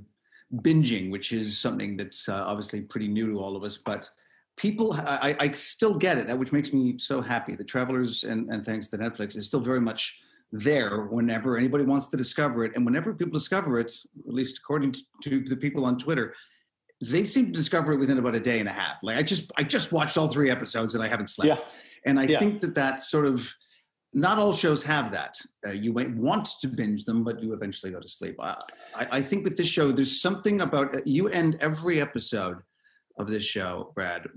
binging, 0.61 1.11
which 1.11 1.33
is 1.33 1.57
something 1.57 1.97
that's 1.97 2.29
uh, 2.29 2.43
obviously 2.45 2.81
pretty 2.81 3.07
new 3.07 3.31
to 3.31 3.39
all 3.39 3.55
of 3.55 3.63
us, 3.63 3.77
but 3.77 4.09
people 4.57 4.93
I, 4.93 5.35
I, 5.39 5.51
still 5.51 5.97
get 5.97 6.17
it 6.17 6.27
that 6.27 6.39
which 6.39 6.53
makes 6.53 6.71
me 6.71 6.97
so 6.97 7.21
happy 7.21 7.55
the 7.55 7.63
travelers 7.63 8.23
and, 8.23 8.49
and 8.49 8.65
thanks 8.65 8.87
to 8.87 8.97
netflix 8.97 9.35
is 9.35 9.47
still 9.47 9.59
very 9.59 9.81
much 9.81 10.19
there 10.63 11.03
whenever 11.05 11.57
anybody 11.57 11.83
wants 11.83 12.07
to 12.07 12.17
discover 12.17 12.63
it 12.63 12.71
and 12.75 12.85
whenever 12.85 13.13
people 13.13 13.33
discover 13.33 13.79
it 13.79 13.91
at 14.27 14.33
least 14.33 14.59
according 14.59 14.93
to 15.21 15.41
the 15.43 15.55
people 15.55 15.85
on 15.85 15.97
twitter 15.97 16.33
they 17.01 17.25
seem 17.25 17.47
to 17.47 17.51
discover 17.51 17.93
it 17.93 17.97
within 17.97 18.17
about 18.17 18.35
a 18.35 18.39
day 18.39 18.59
and 18.59 18.69
a 18.69 18.71
half 18.71 18.97
like 19.03 19.17
i 19.17 19.23
just 19.23 19.51
i 19.57 19.63
just 19.63 19.91
watched 19.91 20.17
all 20.17 20.27
three 20.27 20.49
episodes 20.49 20.95
and 20.95 21.03
i 21.03 21.07
haven't 21.07 21.27
slept 21.27 21.47
yeah. 21.47 21.65
and 22.05 22.19
i 22.19 22.23
yeah. 22.23 22.39
think 22.39 22.61
that 22.61 22.75
that 22.75 23.01
sort 23.01 23.25
of 23.25 23.53
not 24.15 24.39
all 24.39 24.53
shows 24.53 24.81
have 24.81 25.11
that. 25.11 25.35
Uh, 25.67 25.71
you 25.71 25.91
might 25.91 26.15
want 26.15 26.47
to 26.61 26.69
binge 26.69 27.03
them, 27.03 27.25
but 27.25 27.43
you 27.43 27.51
eventually 27.51 27.91
go 27.91 27.99
to 27.99 28.07
sleep. 28.07 28.37
I, 28.39 28.55
I, 28.95 29.07
I 29.11 29.21
think 29.21 29.43
with 29.43 29.57
this 29.57 29.67
show, 29.67 29.91
there's 29.91 30.21
something 30.21 30.61
about 30.61 30.95
uh, 30.95 31.01
you 31.05 31.27
end 31.27 31.57
every 31.59 31.99
episode 31.99 32.59
of 33.19 33.27
this 33.27 33.43
show, 33.43 33.91
Brad, 33.93 34.27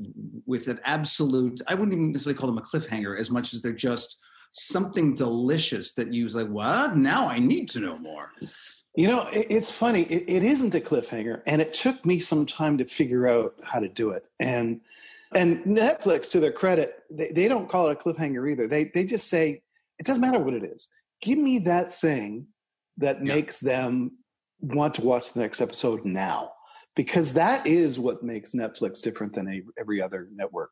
with 0.47 0.67
an 0.67 0.81
absolute, 0.85 1.61
I 1.69 1.75
wouldn't 1.75 1.93
even 1.93 2.11
necessarily 2.11 2.39
call 2.39 2.49
them 2.49 2.59
a 2.59 2.63
cliffhanger 2.63 3.19
as 3.19 3.31
much 3.31 3.55
as 3.55 3.63
they're 3.63 3.73
just 3.73 4.19
something 4.53 5.15
delicious 5.15 5.93
that 5.95 6.13
you 6.13 6.25
was 6.25 6.35
like, 6.35 6.49
what? 6.49 6.97
Now 6.97 7.29
I 7.29 7.39
need 7.39 7.69
to 7.71 7.81
know 7.81 7.99
more. 7.99 8.33
You 8.97 9.07
know, 9.07 9.29
it, 9.29 9.47
it's 9.51 9.71
funny. 9.71 10.03
It, 10.03 10.25
it 10.29 10.45
isn't 10.45 10.75
a 10.75 10.81
cliffhanger, 10.81 11.43
and 11.47 11.63
it 11.63 11.73
took 11.73 12.05
me 12.05 12.19
some 12.19 12.47
time 12.47 12.79
to 12.79 12.85
figure 12.85 13.29
out 13.29 13.55
how 13.65 13.81
to 13.81 13.89
do 13.89 14.11
it. 14.11 14.25
And 14.41 14.81
and 15.35 15.63
Netflix, 15.65 16.31
to 16.31 16.41
their 16.41 16.53
credit, 16.53 16.95
they, 17.11 17.31
they 17.31 17.49
don't 17.49 17.69
call 17.69 17.89
it 17.89 17.93
a 17.93 17.95
cliffhanger 17.97 18.51
either. 18.51 18.67
They 18.67 18.91
they 18.95 19.05
just 19.05 19.29
say 19.29 19.63
it 19.99 20.07
doesn't 20.07 20.23
matter 20.23 20.41
what 20.41 20.55
it 20.55 20.65
is. 20.65 20.89
Give 21.21 21.39
me 21.39 21.61
that 21.61 21.91
thing 21.91 22.47
that 22.97 23.19
yeah. 23.19 23.35
makes 23.35 23.61
them 23.61 24.13
want 24.61 24.95
to 24.95 25.03
watch 25.03 25.33
the 25.33 25.41
next 25.41 25.61
episode 25.61 26.05
now, 26.05 26.53
because 26.97 27.35
that 27.35 27.67
is 27.67 27.99
what 27.99 28.25
makes 28.25 28.55
Netflix 28.55 29.01
different 29.01 29.33
than 29.33 29.65
every 29.79 30.03
other 30.03 30.29
network. 30.33 30.71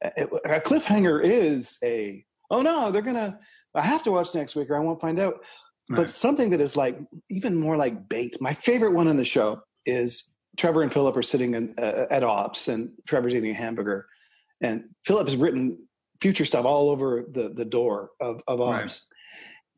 A 0.00 0.60
cliffhanger 0.60 1.24
is 1.24 1.78
a 1.82 2.24
oh 2.50 2.62
no, 2.62 2.90
they're 2.90 3.02
gonna. 3.02 3.38
I 3.74 3.82
have 3.82 4.02
to 4.04 4.10
watch 4.10 4.34
next 4.34 4.56
week 4.56 4.70
or 4.70 4.76
I 4.76 4.80
won't 4.80 5.00
find 5.00 5.20
out. 5.20 5.44
Right. 5.90 5.98
But 5.98 6.10
something 6.10 6.50
that 6.50 6.60
is 6.60 6.76
like 6.76 6.98
even 7.30 7.54
more 7.54 7.76
like 7.76 8.08
bait. 8.08 8.36
My 8.40 8.52
favorite 8.52 8.92
one 8.92 9.08
on 9.08 9.16
the 9.16 9.24
show 9.24 9.62
is 9.86 10.30
Trevor 10.56 10.82
and 10.82 10.92
Philip 10.92 11.16
are 11.16 11.22
sitting 11.22 11.54
in, 11.54 11.74
uh, 11.78 12.06
at 12.10 12.24
Ops, 12.24 12.68
and 12.68 12.90
Trevor's 13.06 13.34
eating 13.34 13.50
a 13.50 13.54
hamburger, 13.54 14.06
and 14.60 14.84
Philip 15.06 15.28
has 15.28 15.36
written 15.36 15.78
future 16.20 16.44
stuff 16.44 16.64
all 16.64 16.90
over 16.90 17.24
the 17.30 17.50
the 17.50 17.64
door 17.64 18.10
of, 18.20 18.42
of 18.46 18.60
Ops. 18.60 18.80
Right. 18.82 19.00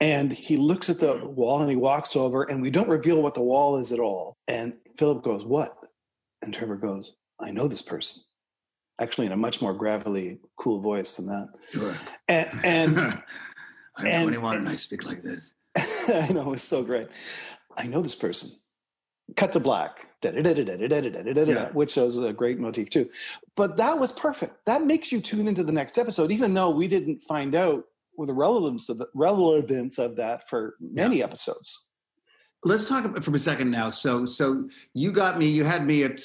And 0.03 0.33
he 0.33 0.57
looks 0.57 0.89
at 0.89 0.99
the 0.99 1.17
wall 1.27 1.61
and 1.61 1.69
he 1.69 1.77
walks 1.77 2.17
over, 2.17 2.45
and 2.45 2.63
we 2.63 2.71
don't 2.71 2.89
reveal 2.89 3.23
what 3.23 3.35
the 3.35 3.43
wall 3.43 3.77
is 3.77 3.93
at 3.93 4.01
all. 4.01 4.39
And 4.49 4.75
Philip 4.99 5.23
goes, 5.23 5.45
"What?" 5.45 5.77
And 6.43 6.55
Trevor 6.55 6.77
goes, 6.77 7.13
"I 7.39 7.51
know 7.51 7.69
this 7.69 7.83
person." 7.83 8.23
Actually, 9.01 9.27
in 9.27 9.33
a 9.33 9.37
much 9.37 9.63
more 9.63 9.75
gravelly, 9.75 10.39
cool 10.57 10.81
voice 10.81 11.17
than 11.17 11.27
that. 11.27 11.49
Sure. 11.73 11.99
And 12.29 12.51
and 12.63 12.99
I'm 13.97 14.07
and, 14.07 14.25
21 14.25 14.59
and 14.59 14.69
I 14.69 14.75
speak 14.77 15.05
like 15.05 15.23
this. 15.23 15.53
I 16.09 16.29
know 16.33 16.53
it's 16.53 16.63
so 16.63 16.83
great. 16.83 17.09
I 17.77 17.87
know 17.87 18.03
this 18.03 18.15
person. 18.15 18.51
Cut 19.37 19.53
to 19.53 19.61
black 19.61 20.11
yeah. 21.55 21.71
which 21.73 21.97
was 21.97 22.19
a 22.19 22.33
great 22.33 22.59
motif 22.59 22.91
too. 22.91 23.09
But 23.57 23.77
that 23.79 23.99
was 23.99 24.13
perfect. 24.13 24.67
That 24.67 24.85
makes 24.85 25.11
you 25.11 25.21
tune 25.21 25.49
into 25.49 25.65
the 25.65 25.73
next 25.73 25.99
episode, 25.99 26.31
even 26.31 26.55
though 26.55 26.71
we 26.71 26.89
didn't 26.89 27.25
find 27.25 27.55
out 27.55 27.85
with 28.17 28.29
the 28.29 28.35
relevance 28.35 28.89
of 28.89 28.99
the 28.99 29.07
relevance 29.15 29.99
of 29.99 30.17
that 30.17 30.49
for 30.49 30.75
many 30.81 31.19
yeah. 31.19 31.25
episodes. 31.25 31.87
Let's 32.63 32.87
talk 32.87 33.23
for 33.23 33.35
a 33.35 33.39
second 33.39 33.71
now. 33.71 33.91
So, 33.91 34.27
so 34.27 34.69
you 34.93 35.13
got 35.13 35.39
me. 35.39 35.47
You 35.47 35.65
had 35.65 35.87
me 35.87 36.05
at. 36.05 36.21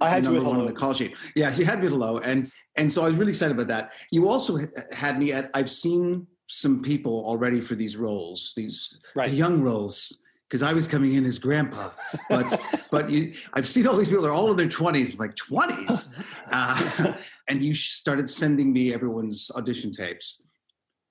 I 0.00 0.08
had 0.08 0.24
number 0.24 0.40
you 0.40 0.46
one 0.46 0.60
on 0.60 0.66
the 0.66 0.72
call 0.72 0.94
sheet. 0.94 1.14
Yeah, 1.34 1.54
you 1.54 1.64
had 1.64 1.80
me 1.80 1.86
at 1.86 1.92
hello, 1.92 2.18
and 2.18 2.50
and 2.76 2.92
so 2.92 3.04
I 3.04 3.08
was 3.08 3.16
really 3.16 3.32
excited 3.32 3.54
about 3.54 3.68
that. 3.68 3.92
You 4.10 4.28
also 4.28 4.58
had 4.92 5.18
me 5.18 5.32
at. 5.32 5.50
I've 5.54 5.70
seen 5.70 6.26
some 6.46 6.82
people 6.82 7.24
already 7.26 7.60
for 7.60 7.74
these 7.74 7.96
roles, 7.96 8.52
these 8.56 8.98
right. 9.14 9.30
the 9.30 9.36
young 9.36 9.60
roles 9.60 10.22
because 10.48 10.62
I 10.62 10.72
was 10.72 10.88
coming 10.88 11.14
in 11.14 11.24
as 11.24 11.38
grandpa. 11.38 11.90
But 12.28 12.60
but 12.90 13.10
you, 13.10 13.34
I've 13.52 13.68
seen 13.68 13.86
all 13.86 13.96
these 13.96 14.08
people; 14.08 14.22
they're 14.22 14.32
all 14.32 14.50
in 14.50 14.56
their 14.56 14.68
twenties, 14.68 15.18
like 15.18 15.36
twenties, 15.36 16.10
uh, 16.50 17.14
and 17.48 17.62
you 17.62 17.74
started 17.74 18.28
sending 18.28 18.72
me 18.72 18.94
everyone's 18.94 19.50
audition 19.56 19.92
tapes, 19.92 20.46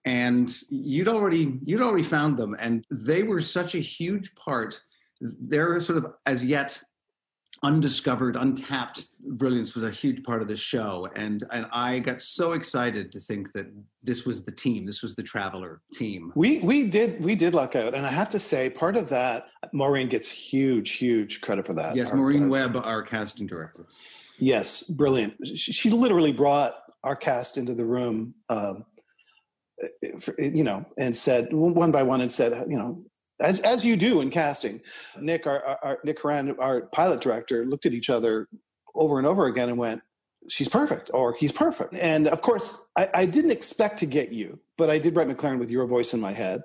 and 0.06 0.56
you'd 0.70 1.08
already 1.08 1.60
you'd 1.66 1.82
already 1.82 2.04
found 2.04 2.38
them, 2.38 2.56
and 2.60 2.86
they 2.90 3.24
were 3.24 3.42
such 3.42 3.76
a 3.76 3.80
huge 3.80 4.34
part. 4.36 4.80
They're 5.20 5.80
sort 5.82 5.98
of 5.98 6.14
as 6.26 6.46
yet 6.46 6.80
undiscovered, 7.64 8.36
untapped 8.36 9.06
brilliance 9.20 9.74
was 9.74 9.84
a 9.84 9.92
huge 9.92 10.24
part 10.24 10.42
of 10.42 10.48
the 10.48 10.56
show. 10.56 11.10
And 11.16 11.44
and 11.52 11.66
I 11.72 12.00
got 12.00 12.22
so 12.22 12.54
excited 12.54 13.12
to 13.12 13.20
think 13.20 13.52
that 13.54 13.68
this 14.04 14.26
was 14.26 14.46
the 14.46 14.52
team, 14.52 14.86
this 14.86 15.02
was 15.02 15.16
the 15.16 15.24
traveler 15.24 15.82
team. 15.94 16.32
We 16.36 16.60
we 16.60 16.86
did 16.86 17.24
we 17.24 17.36
did 17.36 17.54
luck 17.54 17.76
out. 17.76 17.94
And 17.94 18.06
I 18.06 18.12
have 18.12 18.30
to 18.32 18.40
say, 18.40 18.70
part 18.70 18.96
of 18.96 19.10
that, 19.10 19.48
Maureen 19.74 20.08
gets 20.08 20.28
huge, 20.28 20.92
huge 20.92 21.42
credit 21.42 21.66
for 21.66 21.74
that. 21.74 21.96
Yes, 21.96 22.12
our, 22.12 22.18
Maureen 22.18 22.44
our, 22.44 22.50
Webb, 22.50 22.78
our 22.78 23.04
casting 23.04 23.48
director. 23.48 23.86
Yes, 24.40 24.84
brilliant. 24.84 25.34
She, 25.46 25.72
she, 25.72 25.90
literally 25.90 26.32
brought 26.32 26.76
our 27.04 27.16
cast 27.16 27.58
into 27.58 27.74
the 27.74 27.86
room. 27.86 28.36
Um, 28.50 28.86
you 30.40 30.64
know, 30.64 30.86
and 30.98 31.16
said 31.16 31.54
one 31.54 31.92
by 31.92 32.02
one, 32.02 32.22
and 32.22 32.32
said, 32.32 32.66
you 32.68 32.78
know, 32.78 33.04
as 33.40 33.60
as 33.62 33.86
you 33.86 33.96
do 33.96 34.22
in 34.22 34.30
casting. 34.30 34.82
Nick, 35.20 35.46
our, 35.46 35.78
our 35.84 36.00
Nick 36.04 36.20
Horan, 36.20 36.56
our 36.60 36.82
pilot 36.88 37.22
director, 37.22 37.66
looked 37.66 37.86
at 37.86 37.94
each 37.94 38.10
other 38.10 38.48
over 38.96 39.18
and 39.18 39.28
over 39.28 39.48
again 39.48 39.70
and 39.70 39.78
went, 39.78 40.02
"She's 40.50 40.70
perfect," 40.70 41.12
or 41.14 41.34
"He's 41.34 41.52
perfect." 41.52 41.94
And 41.96 42.28
of 42.28 42.42
course, 42.42 42.88
I, 42.96 43.10
I 43.14 43.26
didn't 43.26 43.52
expect 43.52 44.00
to 44.00 44.06
get 44.06 44.32
you, 44.32 44.60
but 44.78 44.90
I 44.90 44.98
did 44.98 45.16
write 45.16 45.28
McLaren 45.28 45.60
with 45.60 45.72
your 45.72 45.86
voice 45.86 46.14
in 46.14 46.20
my 46.20 46.34
head. 46.34 46.62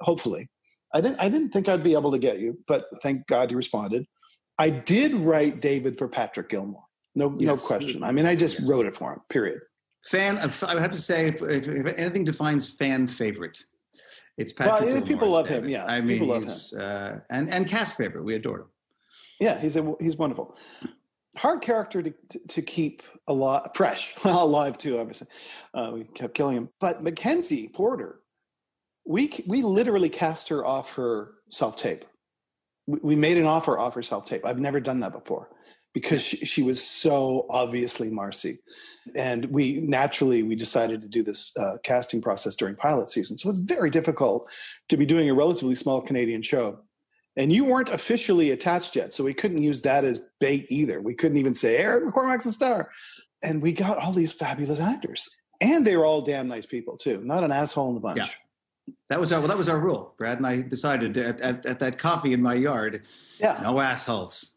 Hopefully, 0.00 0.48
I 0.94 1.00
didn't. 1.00 1.18
I 1.20 1.28
didn't 1.28 1.50
think 1.50 1.68
I'd 1.68 1.82
be 1.82 1.94
able 1.94 2.12
to 2.12 2.18
get 2.18 2.38
you, 2.38 2.58
but 2.66 2.86
thank 3.02 3.26
God 3.26 3.50
you 3.50 3.56
responded. 3.56 4.06
I 4.58 4.70
did 4.70 5.14
write 5.14 5.60
David 5.60 5.98
for 5.98 6.08
Patrick 6.08 6.50
Gilmore. 6.50 6.84
No, 7.14 7.34
yes. 7.38 7.46
no 7.46 7.56
question. 7.56 8.04
I 8.04 8.12
mean, 8.12 8.26
I 8.26 8.34
just 8.34 8.60
yes. 8.60 8.68
wrote 8.68 8.86
it 8.86 8.96
for 8.96 9.12
him. 9.12 9.20
Period. 9.28 9.60
Fan. 10.06 10.38
I 10.38 10.74
would 10.74 10.82
have 10.82 10.90
to 10.92 10.98
say, 10.98 11.28
if, 11.28 11.42
if, 11.42 11.68
if 11.68 11.86
anything 11.96 12.24
defines 12.24 12.72
fan 12.72 13.06
favorite, 13.06 13.62
it's 14.38 14.52
Patrick. 14.52 14.90
Well, 14.90 15.02
people 15.02 15.28
love 15.28 15.48
him. 15.48 15.68
Yeah, 15.68 15.84
I 15.84 16.00
mean, 16.00 16.18
people 16.18 16.28
love 16.28 16.44
him. 16.44 16.80
Uh, 16.80 17.18
and 17.30 17.52
and 17.52 17.68
cast 17.68 17.96
favorite. 17.96 18.24
We 18.24 18.34
adored 18.34 18.62
him. 18.62 18.66
Yeah, 19.40 19.58
he's 19.58 19.76
a, 19.76 19.94
he's 20.00 20.16
wonderful. 20.16 20.56
Hard 21.36 21.62
character 21.62 22.02
to, 22.02 22.12
to, 22.30 22.38
to 22.38 22.62
keep 22.62 23.02
alive, 23.26 23.70
fresh, 23.74 24.14
well, 24.24 24.44
alive 24.44 24.78
too. 24.78 24.98
Obviously, 24.98 25.28
uh, 25.74 25.90
we 25.92 26.04
kept 26.04 26.34
killing 26.34 26.56
him. 26.56 26.68
But 26.80 27.02
Mackenzie 27.02 27.68
Porter, 27.68 28.20
we 29.06 29.32
we 29.46 29.62
literally 29.62 30.08
cast 30.08 30.48
her 30.48 30.64
off 30.64 30.94
her 30.94 31.34
self 31.48 31.76
tape. 31.76 32.04
We, 32.86 32.98
we 33.02 33.16
made 33.16 33.36
an 33.36 33.46
offer 33.46 33.78
off 33.78 33.94
her 33.94 34.02
self 34.02 34.24
tape. 34.24 34.46
I've 34.46 34.60
never 34.60 34.80
done 34.80 35.00
that 35.00 35.12
before 35.12 35.48
because 35.92 36.22
she, 36.22 36.38
she 36.38 36.62
was 36.62 36.82
so 36.82 37.46
obviously 37.50 38.10
Marcy. 38.10 38.58
And 39.14 39.46
we 39.46 39.80
naturally 39.80 40.42
we 40.42 40.54
decided 40.54 41.00
to 41.02 41.08
do 41.08 41.22
this 41.22 41.56
uh, 41.56 41.78
casting 41.82 42.22
process 42.22 42.54
during 42.56 42.76
pilot 42.76 43.10
season. 43.10 43.36
So 43.36 43.50
it's 43.50 43.58
very 43.58 43.90
difficult 43.90 44.48
to 44.88 44.96
be 44.96 45.06
doing 45.06 45.28
a 45.28 45.34
relatively 45.34 45.74
small 45.74 46.00
canadian 46.00 46.42
show. 46.42 46.80
And 47.36 47.52
you 47.52 47.64
weren't 47.64 47.88
officially 47.88 48.50
attached 48.50 48.94
yet 48.94 49.12
so 49.12 49.24
we 49.24 49.34
couldn't 49.34 49.62
use 49.62 49.82
that 49.82 50.04
as 50.04 50.20
bait 50.38 50.66
either. 50.70 51.00
We 51.00 51.14
couldn't 51.14 51.38
even 51.38 51.54
say 51.54 51.78
eric 51.78 52.04
mccormack's 52.04 52.46
a 52.46 52.52
star. 52.52 52.90
And 53.42 53.60
we 53.60 53.72
got 53.72 53.98
all 53.98 54.12
these 54.12 54.32
fabulous 54.32 54.78
actors. 54.78 55.40
And 55.60 55.86
they 55.86 55.96
were 55.96 56.06
all 56.06 56.22
damn 56.22 56.48
nice 56.48 56.66
people 56.66 56.96
too. 56.96 57.22
Not 57.24 57.42
an 57.42 57.50
asshole 57.50 57.88
in 57.88 57.94
the 57.94 58.00
bunch. 58.00 58.18
Yeah. 58.18 58.94
that 59.08 59.20
was 59.20 59.32
our 59.32 59.40
well, 59.40 59.48
that 59.48 59.58
was 59.58 59.68
our 59.68 59.80
rule. 59.80 60.14
Brad 60.16 60.38
and 60.38 60.46
i 60.46 60.60
decided 60.60 61.16
at, 61.16 61.40
at, 61.40 61.66
at 61.66 61.80
that 61.80 61.98
coffee 61.98 62.32
in 62.32 62.42
my 62.42 62.54
yard 62.54 63.02
yeah. 63.40 63.58
No 63.62 63.80
assholes 63.80 64.52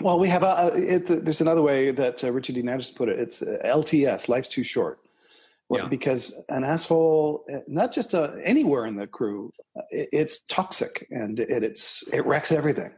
well, 0.00 0.18
we 0.18 0.28
have 0.28 0.42
a, 0.42 0.72
it, 0.74 1.06
there's 1.24 1.40
another 1.40 1.62
way 1.62 1.90
that 1.90 2.22
uh, 2.24 2.32
Richard 2.32 2.54
Dean 2.54 2.68
Anderson 2.68 2.94
put 2.96 3.08
it. 3.08 3.18
It's 3.18 3.42
uh, 3.42 3.58
LTS, 3.64 4.28
life's 4.28 4.48
too 4.48 4.64
short. 4.64 5.00
Yeah. 5.72 5.86
Because 5.86 6.42
an 6.48 6.64
asshole, 6.64 7.44
uh, 7.52 7.58
not 7.68 7.92
just 7.92 8.12
uh, 8.12 8.32
anywhere 8.42 8.86
in 8.86 8.96
the 8.96 9.06
crew, 9.06 9.52
uh, 9.76 9.82
it, 9.90 10.08
it's 10.12 10.40
toxic 10.40 11.06
and 11.12 11.38
it, 11.38 11.62
it's 11.62 12.02
it 12.12 12.26
wrecks 12.26 12.50
everything, 12.50 12.90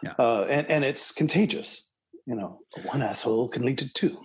yeah. 0.00 0.12
uh, 0.16 0.46
and 0.48 0.70
and 0.70 0.84
it's 0.84 1.10
contagious. 1.10 1.90
You 2.24 2.36
know, 2.36 2.60
one 2.84 3.02
asshole 3.02 3.48
can 3.48 3.64
lead 3.64 3.78
to 3.78 3.92
two. 3.92 4.16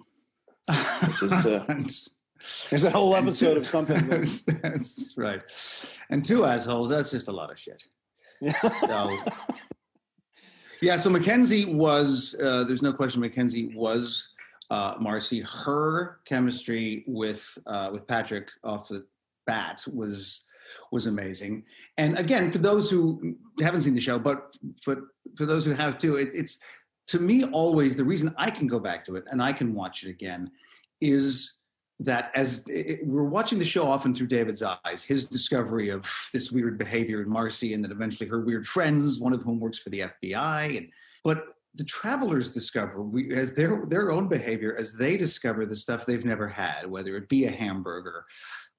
which 1.08 1.24
is 1.24 1.46
uh, 1.48 1.66
there's 2.70 2.86
a 2.86 2.92
whole 2.92 3.16
episode 3.16 3.58
of 3.58 3.68
something. 3.68 4.08
That's, 4.08 4.44
that's 4.62 5.16
right. 5.18 5.42
And 6.12 6.24
two 6.24 6.46
assholes, 6.46 6.92
that's 6.92 7.10
just 7.10 7.28
a 7.28 7.32
lot 7.32 7.52
of 7.52 7.60
shit. 7.60 7.84
So, 8.82 9.18
yeah, 10.82 10.96
so 10.96 11.10
Mackenzie 11.10 11.66
was, 11.66 12.36
uh, 12.42 12.64
there's 12.64 12.82
no 12.82 12.94
question, 12.94 13.22
Mackenzie 13.22 13.74
was 13.76 14.30
uh, 14.70 14.96
Marcy. 15.00 15.42
Her 15.42 16.20
chemistry 16.26 17.04
with 17.08 17.46
uh, 17.66 17.90
with 17.92 18.08
Patrick 18.08 18.50
off 18.64 18.88
the 18.88 19.06
bat 19.46 19.84
was 19.92 20.46
was 20.92 21.06
amazing. 21.08 21.64
And 21.98 22.18
again, 22.18 22.52
for 22.52 22.60
those 22.60 22.90
who 22.90 23.36
haven't 23.62 23.84
seen 23.84 23.96
the 23.96 24.02
show, 24.02 24.20
but 24.20 24.56
for 24.82 25.12
for 25.36 25.46
those 25.46 25.66
who 25.66 25.74
have 25.74 25.98
too, 25.98 26.16
it, 26.16 26.30
it's 26.34 26.60
to 27.08 27.20
me 27.20 27.46
always 27.46 27.96
the 27.96 28.04
reason 28.04 28.34
I 28.38 28.52
can 28.52 28.68
go 28.68 28.80
back 28.80 29.06
to 29.06 29.16
it 29.16 29.24
and 29.32 29.42
I 29.42 29.54
can 29.54 29.74
watch 29.74 30.04
it 30.04 30.10
again 30.10 30.52
is 31.02 31.56
that 32.00 32.32
as 32.34 32.66
it, 32.68 33.06
we're 33.06 33.24
watching 33.24 33.60
the 33.60 33.66
show 33.66 33.88
often 33.88 34.16
through 34.16 34.28
David's 34.28 34.64
eyes, 34.64 35.04
his 35.04 35.26
discovery 35.26 35.90
of 35.90 36.10
this 36.34 36.52
weird 36.52 36.78
behavior 36.78 37.22
in 37.22 37.30
Marcy, 37.30 37.74
and 37.74 37.84
then 37.84 37.92
eventually 37.92 38.30
her 38.30 38.40
weird 38.40 38.66
friends, 38.66 39.20
one 39.20 39.34
of 39.34 39.42
whom 39.44 39.60
works 39.60 39.80
for 39.80 39.90
the 39.90 40.02
FBI, 40.24 40.78
and 40.78 40.90
but 41.24 41.44
the 41.76 41.84
travelers 41.84 42.50
discover 42.54 43.02
we, 43.02 43.34
as 43.36 43.54
their 43.54 43.86
their 43.88 44.12
own 44.12 44.28
behavior 44.28 44.76
as 44.78 44.94
they 44.94 45.18
discover 45.18 45.66
the 45.66 45.76
stuff 45.76 46.06
they've 46.06 46.26
never 46.26 46.48
had, 46.48 46.86
whether 46.90 47.16
it 47.16 47.30
be 47.30 47.46
a 47.46 47.52
hamburger 47.52 48.26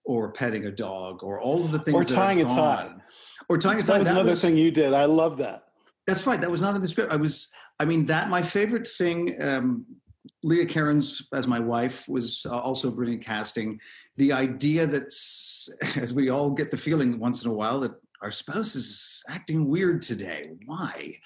or 0.05 0.33
petting 0.33 0.67
a 0.67 0.71
dog 0.71 1.23
or 1.23 1.41
all 1.41 1.65
of 1.65 1.71
the 1.73 1.79
things 1.79 1.95
or 1.95 2.05
tying 2.05 2.41
a 2.41 2.45
tie. 2.45 2.91
or 3.49 3.59
tying 3.59 3.79
a 3.79 3.83
tie. 3.83 3.95
That 3.95 3.99
was 4.01 4.09
another 4.09 4.35
thing 4.35 4.57
you 4.57 4.71
did. 4.71 4.93
I 4.95 5.05
love 5.05 5.37
that. 5.39 5.69
That's 6.07 6.27
right. 6.27 6.41
That 6.41 6.51
was 6.51 6.61
not 6.61 6.75
in 6.75 6.81
the 6.81 6.89
script. 6.89 7.13
I 7.13 7.17
was. 7.17 7.53
I 7.79 7.85
mean, 7.85 8.07
that 8.07 8.29
my 8.29 8.43
favorite 8.43 8.87
thing. 8.87 9.43
Um, 9.43 9.87
Leah 10.43 10.67
Cairns 10.67 11.23
as 11.35 11.47
my 11.47 11.61
wife 11.61 12.09
was 12.09 12.47
uh, 12.49 12.59
also 12.59 12.91
brilliant 12.91 13.25
casting. 13.25 13.79
The 14.17 14.33
idea 14.33 14.87
that, 14.87 15.13
as 15.97 16.15
we 16.15 16.31
all 16.31 16.51
get 16.51 16.71
the 16.71 16.77
feeling 16.77 17.19
once 17.19 17.45
in 17.45 17.51
a 17.51 17.55
while, 17.55 17.81
that 17.81 17.93
our 18.23 18.31
spouse 18.31 18.75
is 18.75 19.23
acting 19.29 19.69
weird 19.69 20.03
today. 20.03 20.51
Why? 20.67 21.17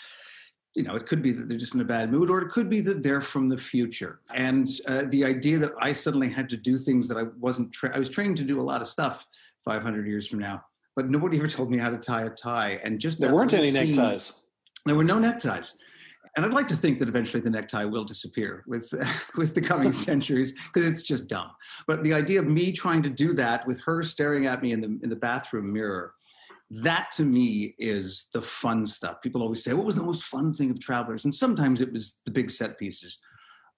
You 0.75 0.83
know, 0.83 0.97
it 0.97 1.07
could 1.07 1.23
be 1.23 1.31
that 1.33 1.49
they're 1.49 1.59
just 1.59 1.75
in 1.75 1.81
a 1.81 1.85
bad 1.85 2.11
mood, 2.11 2.31
or 2.31 2.41
it 2.43 2.51
could 2.51 2.69
be 2.69 2.81
that 2.81 3.03
they're 3.05 3.21
from 3.21 3.49
the 3.49 3.57
future. 3.57 4.21
And 4.35 4.69
uh, 4.89 5.05
the 5.09 5.25
idea 5.25 5.59
that 5.59 5.73
I 5.81 5.93
suddenly 5.93 6.29
had 6.29 6.49
to 6.51 6.57
do 6.57 6.77
things 6.77 7.07
that 7.09 7.17
I 7.17 7.25
wasn't. 7.39 7.73
Tra- 7.73 7.95
I 7.95 7.99
was 8.01 8.11
trained 8.11 8.37
to 8.39 8.45
do 8.45 8.61
a 8.61 8.63
lot 8.63 8.81
of 8.81 8.89
stuff 8.89 9.25
500 9.65 10.07
years 10.09 10.27
from 10.27 10.41
now, 10.41 10.65
but 10.97 11.09
nobody 11.11 11.39
ever 11.39 11.47
told 11.47 11.71
me 11.71 11.79
how 11.79 11.91
to 11.91 11.97
tie 11.99 12.23
a 12.23 12.31
tie. 12.31 12.81
And 12.83 12.99
just 13.01 13.21
There 13.21 13.33
weren't 13.33 13.55
any 13.55 13.71
scene- 13.71 13.95
neckties. 13.95 14.33
there 14.85 14.97
were 14.97 15.05
no 15.05 15.21
neckties. 15.21 15.77
And 16.37 16.45
I'd 16.45 16.53
like 16.53 16.67
to 16.69 16.77
think 16.77 16.99
that 16.99 17.09
eventually 17.09 17.41
the 17.41 17.51
necktie 17.51 17.85
will 17.85 18.05
disappear 18.05 18.65
with 18.67 18.93
with 19.37 19.55
the 19.55 19.61
coming 19.61 19.93
centuries 20.09 20.53
because 20.53 20.87
it's 20.87 21.03
just 21.03 21.29
dumb. 21.29 21.51
But 21.87 22.03
the 22.03 22.13
idea 22.13 22.41
of 22.41 22.47
me 22.47 22.73
trying 22.73 23.03
to 23.03 23.11
do 23.11 23.33
that 23.35 23.67
with 23.67 23.81
her 23.83 24.03
staring 24.03 24.47
at 24.47 24.63
me 24.63 24.73
in 24.73 24.81
the 24.81 24.99
in 25.03 25.11
the 25.11 25.17
bathroom 25.17 25.73
mirror, 25.73 26.15
that 26.71 27.11
to 27.13 27.25
me 27.25 27.75
is 27.79 28.29
the 28.33 28.43
fun 28.43 28.85
stuff. 28.85 29.23
People 29.23 29.43
always 29.43 29.63
say, 29.63 29.73
"What 29.73 29.87
was 29.87 29.97
the 29.97 30.03
most 30.03 30.25
fun 30.25 30.53
thing 30.53 30.71
of 30.71 30.81
Travelers?" 30.81 31.25
And 31.25 31.35
sometimes 31.35 31.81
it 31.81 31.93
was 31.93 32.21
the 32.25 32.33
big 32.33 32.51
set 32.51 32.79
pieces, 32.79 33.21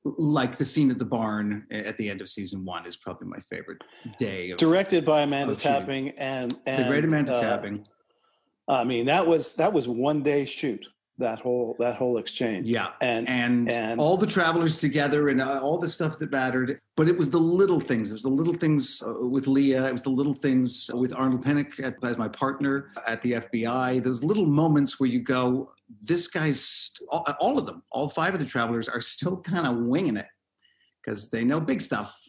like 0.05 0.57
the 0.57 0.65
scene 0.65 0.91
at 0.91 0.99
the 0.99 1.05
barn 1.05 1.67
at 1.71 1.99
the 1.99 2.09
end 2.09 2.21
of 2.21 2.29
season 2.29 2.65
one 2.65 2.87
is 2.87 2.97
probably 2.97 3.29
my 3.29 3.41
favorite 3.51 3.83
day. 4.19 4.51
Of, 4.51 4.59
Directed 4.59 5.05
by 5.05 5.23
Amanda. 5.23 5.55
Tapping 5.55 6.11
and, 6.11 6.55
and 6.67 6.85
the 6.85 6.89
great 6.89 7.05
Amanda 7.05 7.35
uh, 7.35 7.41
Tapping. 7.41 7.87
I 8.69 8.85
mean, 8.85 9.07
that 9.07 9.27
was 9.27 9.55
that 9.55 9.73
was 9.73 9.89
one 9.89 10.23
day 10.23 10.45
shoot. 10.45 10.87
That 11.19 11.39
whole 11.39 11.75
that 11.79 11.97
whole 11.97 12.19
exchange. 12.19 12.67
Yeah, 12.67 12.89
And 13.01 13.27
and, 13.27 13.71
and- 13.71 13.99
all 13.99 14.19
the 14.19 14.27
travelers 14.27 14.79
together 14.79 15.29
and 15.31 15.41
uh, 15.41 15.61
all 15.63 15.79
the 15.79 15.89
stuff 15.89 16.19
that 16.19 16.31
mattered. 16.31 16.79
But 16.95 17.09
it 17.09 17.17
was 17.17 17.31
the 17.31 17.39
little 17.41 17.81
things. 17.81 18.11
It 18.11 18.15
was 18.15 18.23
the 18.23 18.29
little 18.29 18.53
things 18.53 19.03
uh, 19.07 19.27
with 19.27 19.47
Leah. 19.47 19.87
It 19.87 19.93
was 19.93 20.03
the 20.03 20.11
little 20.11 20.35
things 20.35 20.91
with 20.93 21.15
Arnold 21.15 21.43
Pinnock 21.43 21.69
at, 21.81 21.95
as 22.03 22.19
my 22.19 22.29
partner 22.29 22.91
at 23.07 23.23
the 23.23 23.33
FBI. 23.33 24.03
Those 24.03 24.23
little 24.25 24.45
moments 24.45 25.01
where 25.01 25.09
you 25.09 25.21
go, 25.21 25.71
this 26.03 26.27
guy's 26.29 26.93
all, 27.11 27.27
all 27.41 27.59
of 27.59 27.65
them, 27.65 27.83
all 27.93 28.11
five 28.11 28.35
of 28.35 28.41
the 28.41 28.47
travelers 28.47 28.87
are 28.87 29.01
still 29.01 29.39
kind 29.41 29.67
of 29.67 29.77
winging 29.77 30.19
it 30.19 30.29
because 31.03 31.31
they 31.31 31.45
know 31.45 31.61
big 31.61 31.81
stuff, 31.81 32.21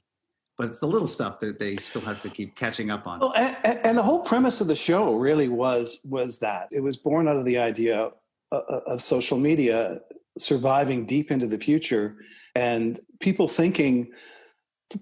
but 0.58 0.68
it's 0.68 0.80
the 0.80 0.88
little 0.88 1.08
stuff 1.08 1.40
that 1.40 1.60
they 1.60 1.76
still 1.76 2.02
have 2.02 2.22
to 2.22 2.30
keep 2.30 2.56
catching 2.56 2.90
up 2.90 3.06
on. 3.06 3.20
Well, 3.20 3.34
and, 3.36 3.56
and- 3.66 3.80
and 3.86 3.98
the 3.98 4.04
whole 4.04 4.22
premise 4.22 4.62
of 4.62 4.68
the 4.68 4.76
show 4.76 5.14
really 5.16 5.50
was 5.50 6.00
was 6.06 6.40
that 6.40 6.70
it 6.72 6.80
was 6.82 6.96
born 6.96 7.28
out 7.28 7.36
of 7.36 7.44
the 7.44 7.58
idea 7.58 8.12
of, 8.52 8.64
of 8.86 9.02
social 9.02 9.38
media 9.38 10.00
surviving 10.38 11.06
deep 11.06 11.32
into 11.32 11.48
the 11.48 11.58
future 11.58 12.18
and 12.56 13.00
people 13.20 13.48
thinking 13.48 14.12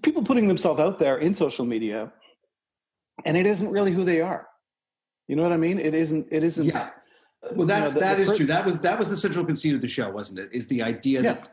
people 0.02 0.22
putting 0.22 0.48
themselves 0.48 0.80
out 0.80 0.98
there 0.98 1.18
in 1.18 1.34
social 1.34 1.64
media 1.64 2.12
and 3.24 3.36
it 3.36 3.46
isn't 3.46 3.70
really 3.70 3.92
who 3.92 4.02
they 4.04 4.20
are 4.20 4.48
you 5.28 5.36
know 5.36 5.42
what 5.42 5.52
i 5.52 5.56
mean 5.56 5.78
it 5.78 5.94
isn't 5.94 6.26
it 6.30 6.42
isn't 6.42 6.66
Yeah. 6.66 6.78
uh, 6.80 7.48
Well, 7.50 7.58
you 7.60 7.66
that's 7.66 7.90
know, 7.90 7.94
the- 7.94 8.00
that 8.00 8.16
the 8.16 8.22
is 8.22 8.28
per- 8.30 8.36
true. 8.36 8.46
That 8.46 8.64
was 8.66 8.78
that 8.78 8.98
was 8.98 9.10
the 9.10 9.16
central 9.16 9.44
conceit 9.44 9.74
of 9.74 9.80
the 9.82 9.88
show, 9.88 10.10
wasn't 10.10 10.38
it? 10.40 10.48
Is 10.52 10.66
the 10.68 10.82
idea 10.82 11.22
Yeah. 11.22 11.34
that 11.34 11.48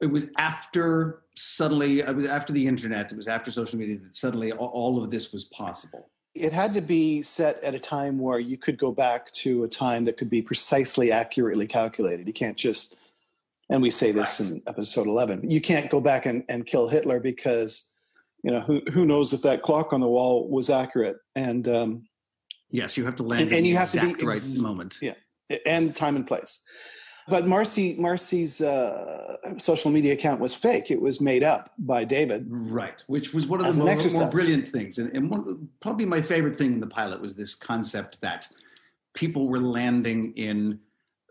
it 0.00 0.06
was 0.06 0.26
after 0.36 1.22
suddenly 1.36 2.00
it 2.00 2.14
was 2.16 2.26
after 2.26 2.52
the 2.52 2.66
internet, 2.66 3.12
it 3.12 3.16
was 3.16 3.28
after 3.28 3.50
social 3.50 3.78
media 3.78 3.98
that 3.98 4.14
suddenly 4.14 4.50
all, 4.52 4.68
all 4.68 5.02
of 5.02 5.08
this 5.10 5.32
was 5.32 5.44
possible. 5.44 6.10
It 6.34 6.52
had 6.52 6.72
to 6.74 6.80
be 6.80 7.22
set 7.22 7.62
at 7.64 7.74
a 7.74 7.78
time 7.78 8.18
where 8.18 8.38
you 8.38 8.56
could 8.56 8.78
go 8.78 8.92
back 8.92 9.30
to 9.32 9.64
a 9.64 9.68
time 9.68 10.04
that 10.04 10.16
could 10.16 10.30
be 10.30 10.42
precisely 10.42 11.10
accurately 11.10 11.66
calculated. 11.66 12.26
You 12.26 12.32
can't 12.32 12.56
just, 12.56 12.96
and 13.68 13.82
we 13.82 13.90
say 13.90 14.12
this 14.12 14.40
in 14.40 14.62
episode 14.66 15.06
11, 15.06 15.50
you 15.50 15.60
can't 15.60 15.90
go 15.90 16.00
back 16.00 16.26
and, 16.26 16.44
and 16.48 16.64
kill 16.66 16.88
Hitler 16.88 17.18
because, 17.20 17.88
you 18.44 18.50
know, 18.52 18.60
who, 18.60 18.80
who 18.92 19.04
knows 19.04 19.32
if 19.32 19.42
that 19.42 19.62
clock 19.62 19.92
on 19.92 20.00
the 20.00 20.08
wall 20.08 20.48
was 20.48 20.70
accurate 20.70 21.16
and, 21.34 21.68
um, 21.68 22.06
Yes, 22.72 22.96
you 22.96 23.04
have 23.04 23.16
to 23.16 23.24
land 23.24 23.42
And- 23.42 23.50
in 23.50 23.56
and 23.58 23.66
the 23.66 23.70
you 23.70 23.76
have 23.76 23.90
to 23.90 24.00
be 24.16 24.24
right 24.24 24.36
ex- 24.36 24.56
moment. 24.56 24.98
yeah, 25.02 25.14
and 25.66 25.92
time 25.96 26.14
and 26.14 26.24
place. 26.24 26.60
But 27.28 27.46
Marcy, 27.46 27.94
Marcy's 27.98 28.60
uh, 28.60 29.36
social 29.58 29.90
media 29.90 30.14
account 30.14 30.40
was 30.40 30.54
fake. 30.54 30.90
It 30.90 31.00
was 31.00 31.20
made 31.20 31.42
up 31.42 31.72
by 31.78 32.04
David. 32.04 32.46
Right, 32.48 33.02
which 33.06 33.32
was 33.32 33.46
one 33.46 33.64
of 33.64 33.74
the 33.74 33.84
more, 33.84 33.96
more 33.96 34.30
brilliant 34.30 34.68
things, 34.68 34.98
and, 34.98 35.14
and 35.14 35.30
the, 35.30 35.58
probably 35.80 36.06
my 36.06 36.20
favorite 36.20 36.56
thing 36.56 36.72
in 36.72 36.80
the 36.80 36.86
pilot 36.86 37.20
was 37.20 37.34
this 37.34 37.54
concept 37.54 38.20
that 38.20 38.48
people 39.14 39.48
were 39.48 39.60
landing 39.60 40.32
in 40.36 40.80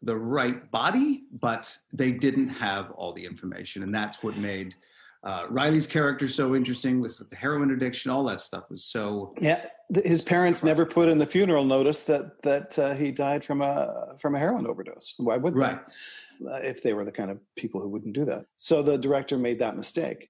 the 0.01 0.15
right 0.15 0.69
body, 0.71 1.23
but 1.31 1.75
they 1.91 2.11
didn't 2.11 2.49
have 2.49 2.91
all 2.91 3.11
the 3.13 3.25
information, 3.25 3.83
and 3.83 3.93
that's 3.93 4.23
what 4.23 4.37
made 4.37 4.75
uh, 5.23 5.45
Reilly's 5.49 5.87
character 5.87 6.27
so 6.27 6.55
interesting 6.55 7.01
with 7.01 7.17
the 7.29 7.35
heroin 7.35 7.71
addiction. 7.71 8.09
All 8.11 8.23
that 8.25 8.39
stuff 8.39 8.69
was 8.69 8.85
so 8.85 9.33
Yeah, 9.39 9.65
his 10.05 10.23
parents 10.23 10.63
never 10.63 10.85
put 10.85 11.09
in 11.09 11.17
the 11.17 11.25
funeral 11.25 11.65
notice 11.65 12.05
that 12.05 12.41
that 12.43 12.79
uh, 12.79 12.93
he 12.93 13.11
died 13.11 13.43
from 13.43 13.61
a 13.61 14.15
from 14.19 14.35
a 14.35 14.39
heroin 14.39 14.65
overdose. 14.65 15.15
Why 15.17 15.37
would 15.37 15.55
they? 15.55 15.59
right. 15.59 15.79
Uh, 16.47 16.53
if 16.63 16.81
they 16.81 16.93
were 16.93 17.03
the 17.03 17.11
kind 17.11 17.29
of 17.29 17.37
people 17.57 17.81
who 17.81 17.89
wouldn't 17.89 18.13
do 18.13 18.23
that. 18.23 18.45
So 18.55 18.81
the 18.81 18.97
director 18.97 19.37
made 19.37 19.59
that 19.59 19.75
mistake. 19.75 20.29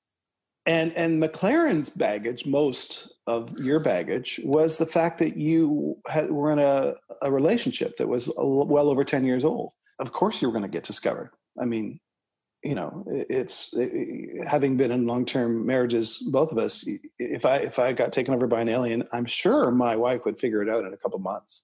And 0.66 0.92
and 0.94 1.22
McLaren's 1.22 1.92
baggage, 1.92 2.48
most 2.48 3.10
of 3.28 3.56
your 3.60 3.80
baggage, 3.80 4.42
was 4.44 4.80
the 4.80 4.88
fact 4.88 5.20
that 5.20 5.38
you 5.38 5.98
had, 6.08 6.32
were 6.32 6.52
in 6.52 6.60
a, 6.60 6.96
a 7.22 7.32
relationship 7.32 7.98
that 7.98 8.08
was 8.08 8.28
well 8.36 8.90
over 8.90 9.04
ten 9.04 9.24
years 9.24 9.46
old. 9.46 9.72
Of 10.00 10.12
course, 10.14 10.42
you 10.42 10.48
were 10.48 10.52
going 10.52 10.64
to 10.64 10.70
get 10.70 10.84
discovered. 10.84 11.32
I 11.62 11.66
mean, 11.66 12.00
you 12.64 12.76
know, 12.76 13.04
it's 13.08 13.74
it, 13.78 14.46
having 14.48 14.76
been 14.78 14.92
in 14.92 15.08
long 15.08 15.26
term 15.26 15.66
marriages, 15.66 16.18
both 16.32 16.52
of 16.52 16.58
us. 16.58 16.86
If 17.18 17.46
I 17.46 17.58
if 17.58 17.80
I 17.80 17.94
got 17.94 18.12
taken 18.12 18.34
over 18.34 18.48
by 18.48 18.62
an 18.62 18.70
alien, 18.70 19.04
I'm 19.14 19.26
sure 19.26 19.72
my 19.72 19.96
wife 19.96 20.26
would 20.26 20.40
figure 20.40 20.62
it 20.62 20.70
out 20.70 20.84
in 20.86 20.94
a 20.94 20.98
couple 20.98 21.20
months. 21.20 21.64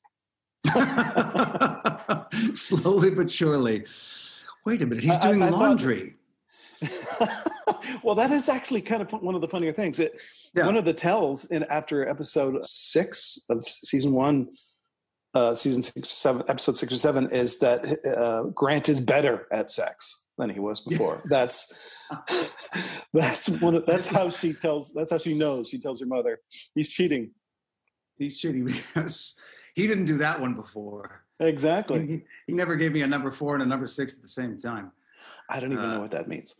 Slowly 2.55 3.11
but 3.11 3.31
surely. 3.31 3.85
Wait 4.65 4.81
a 4.81 4.85
minute, 4.85 5.03
he's 5.03 5.13
I- 5.13 5.19
I- 5.19 5.27
doing 5.33 5.39
thought- 5.41 5.51
laundry. 5.59 6.15
well, 8.03 8.15
that 8.15 8.31
is 8.31 8.49
actually 8.49 8.81
kind 8.81 9.01
of 9.01 9.11
one 9.11 9.33
of 9.35 9.41
the 9.41 9.47
funnier 9.47 9.71
things. 9.71 9.99
It, 9.99 10.19
Yeah. 10.53 10.65
One 10.65 10.75
of 10.77 10.85
the 10.85 10.93
tells 10.93 11.45
in 11.45 11.63
after 11.65 12.07
episode 12.07 12.65
six 12.65 13.39
of 13.49 13.67
season 13.67 14.11
one, 14.13 14.47
uh, 15.35 15.53
season 15.53 15.83
six 15.83 16.01
or 16.01 16.15
seven, 16.15 16.43
episode 16.47 16.77
six 16.77 16.91
or 16.93 16.97
seven, 16.97 17.29
is 17.31 17.59
that 17.59 17.99
uh, 18.17 18.43
Grant 18.55 18.89
is 18.89 18.99
better 18.99 19.47
at 19.51 19.69
sex 19.69 20.25
than 20.37 20.49
he 20.49 20.59
was 20.59 20.79
before. 20.79 21.21
that's 21.29 21.77
that's 23.13 23.49
one. 23.49 23.75
Of, 23.75 23.85
that's 23.85 24.07
how 24.07 24.29
she 24.29 24.53
tells. 24.53 24.93
That's 24.93 25.11
how 25.11 25.17
she 25.17 25.33
knows. 25.33 25.69
She 25.69 25.79
tells 25.79 25.99
her 25.99 26.05
mother 26.05 26.39
he's 26.73 26.89
cheating. 26.89 27.31
He's 28.17 28.41
shitty 28.41 28.65
because 28.65 29.35
he 29.75 29.87
didn't 29.87 30.05
do 30.05 30.17
that 30.19 30.39
one 30.39 30.53
before. 30.55 31.23
Exactly. 31.39 32.07
He, 32.07 32.21
he 32.47 32.53
never 32.53 32.75
gave 32.77 32.93
me 32.93 33.01
a 33.01 33.07
number 33.07 33.29
four 33.29 33.55
and 33.55 33.63
a 33.63 33.65
number 33.65 33.87
six 33.87 34.15
at 34.15 34.21
the 34.21 34.29
same 34.29 34.57
time. 34.57 34.91
I 35.49 35.59
don't 35.59 35.73
even 35.73 35.83
Uh, 35.83 35.95
know 35.95 36.01
what 36.01 36.11
that 36.11 36.29
means. 36.29 36.55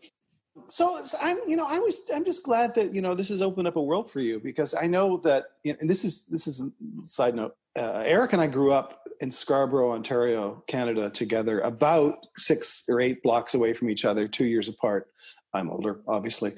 So 0.68 1.00
I'm, 1.20 1.38
you 1.46 1.56
know, 1.56 1.66
I 1.66 1.78
was, 1.78 2.00
I'm 2.12 2.24
just 2.24 2.42
glad 2.42 2.74
that 2.74 2.94
you 2.94 3.02
know 3.02 3.14
this 3.14 3.28
has 3.28 3.42
opened 3.42 3.68
up 3.68 3.76
a 3.76 3.82
world 3.82 4.10
for 4.10 4.20
you 4.20 4.40
because 4.40 4.74
I 4.74 4.86
know 4.86 5.18
that, 5.18 5.44
and 5.64 5.88
this 5.88 6.04
is 6.04 6.26
this 6.26 6.46
is 6.46 6.60
a 6.60 6.70
side 7.02 7.34
note. 7.34 7.54
Uh, 7.78 8.02
Eric 8.06 8.32
and 8.32 8.40
I 8.40 8.46
grew 8.46 8.72
up 8.72 9.02
in 9.20 9.30
Scarborough, 9.30 9.92
Ontario, 9.92 10.64
Canada, 10.66 11.10
together, 11.10 11.60
about 11.60 12.18
six 12.38 12.84
or 12.88 13.00
eight 13.00 13.22
blocks 13.22 13.54
away 13.54 13.74
from 13.74 13.90
each 13.90 14.04
other, 14.04 14.26
two 14.26 14.46
years 14.46 14.68
apart. 14.68 15.08
I'm 15.54 15.70
older, 15.70 16.00
obviously, 16.08 16.52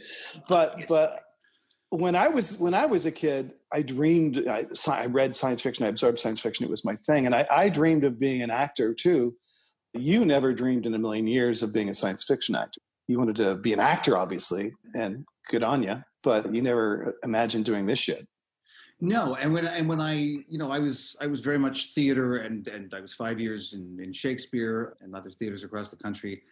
but 0.49 0.75
Yes. 0.79 0.89
but 0.89 1.21
when 1.91 2.15
I 2.15 2.29
was 2.29 2.59
when 2.59 2.75
I 2.75 2.87
was 2.87 3.05
a 3.07 3.13
kid, 3.13 3.53
I 3.73 3.83
dreamed. 3.83 4.47
I, 4.49 4.67
I 4.87 5.07
read 5.07 5.35
science 5.35 5.61
fiction. 5.63 5.85
I 5.87 5.89
absorbed 5.89 6.21
science 6.21 6.41
fiction. 6.41 6.65
It 6.65 6.71
was 6.71 6.85
my 6.85 6.95
thing, 7.07 7.27
and 7.27 7.35
I, 7.35 7.47
I 7.51 7.69
dreamed 7.69 8.05
of 8.05 8.19
being 8.19 8.43
an 8.43 8.51
actor 8.51 8.95
too. 8.95 9.35
You 9.95 10.25
never 10.25 10.53
dreamed 10.53 10.87
in 10.87 10.95
a 10.95 10.99
million 10.99 11.27
years 11.27 11.63
of 11.63 11.73
being 11.73 11.89
a 11.89 11.95
science 11.95 12.23
fiction 12.23 12.55
actor. 12.55 12.81
You 13.09 13.19
wanted 13.19 13.37
to 13.37 13.57
be 13.57 13.73
an 13.73 13.81
actor, 13.81 14.17
obviously, 14.17 14.73
and 14.95 15.25
good 15.51 15.63
on 15.63 15.83
you. 15.83 16.03
But 16.23 16.55
you 16.55 16.63
never 16.63 17.17
imagined 17.25 17.65
doing 17.65 17.87
this 17.87 17.99
shit. 17.99 18.27
No, 19.01 19.37
and 19.37 19.53
when 19.53 19.65
and 19.65 19.89
when 19.89 20.01
I 20.01 20.15
you 20.15 20.59
know 20.59 20.73
I 20.73 20.81
was 20.81 21.17
I 21.21 21.27
was 21.27 21.41
very 21.41 21.59
much 21.59 21.95
theater 21.95 22.39
and 22.39 22.67
and 22.67 22.93
I 22.93 23.01
was 23.01 23.15
five 23.15 23.39
years 23.39 23.73
in, 23.73 23.99
in 24.03 24.13
Shakespeare 24.13 24.97
and 25.01 25.15
other 25.15 25.31
theaters 25.31 25.63
across 25.63 25.91
the 25.91 25.97
country. 25.97 26.43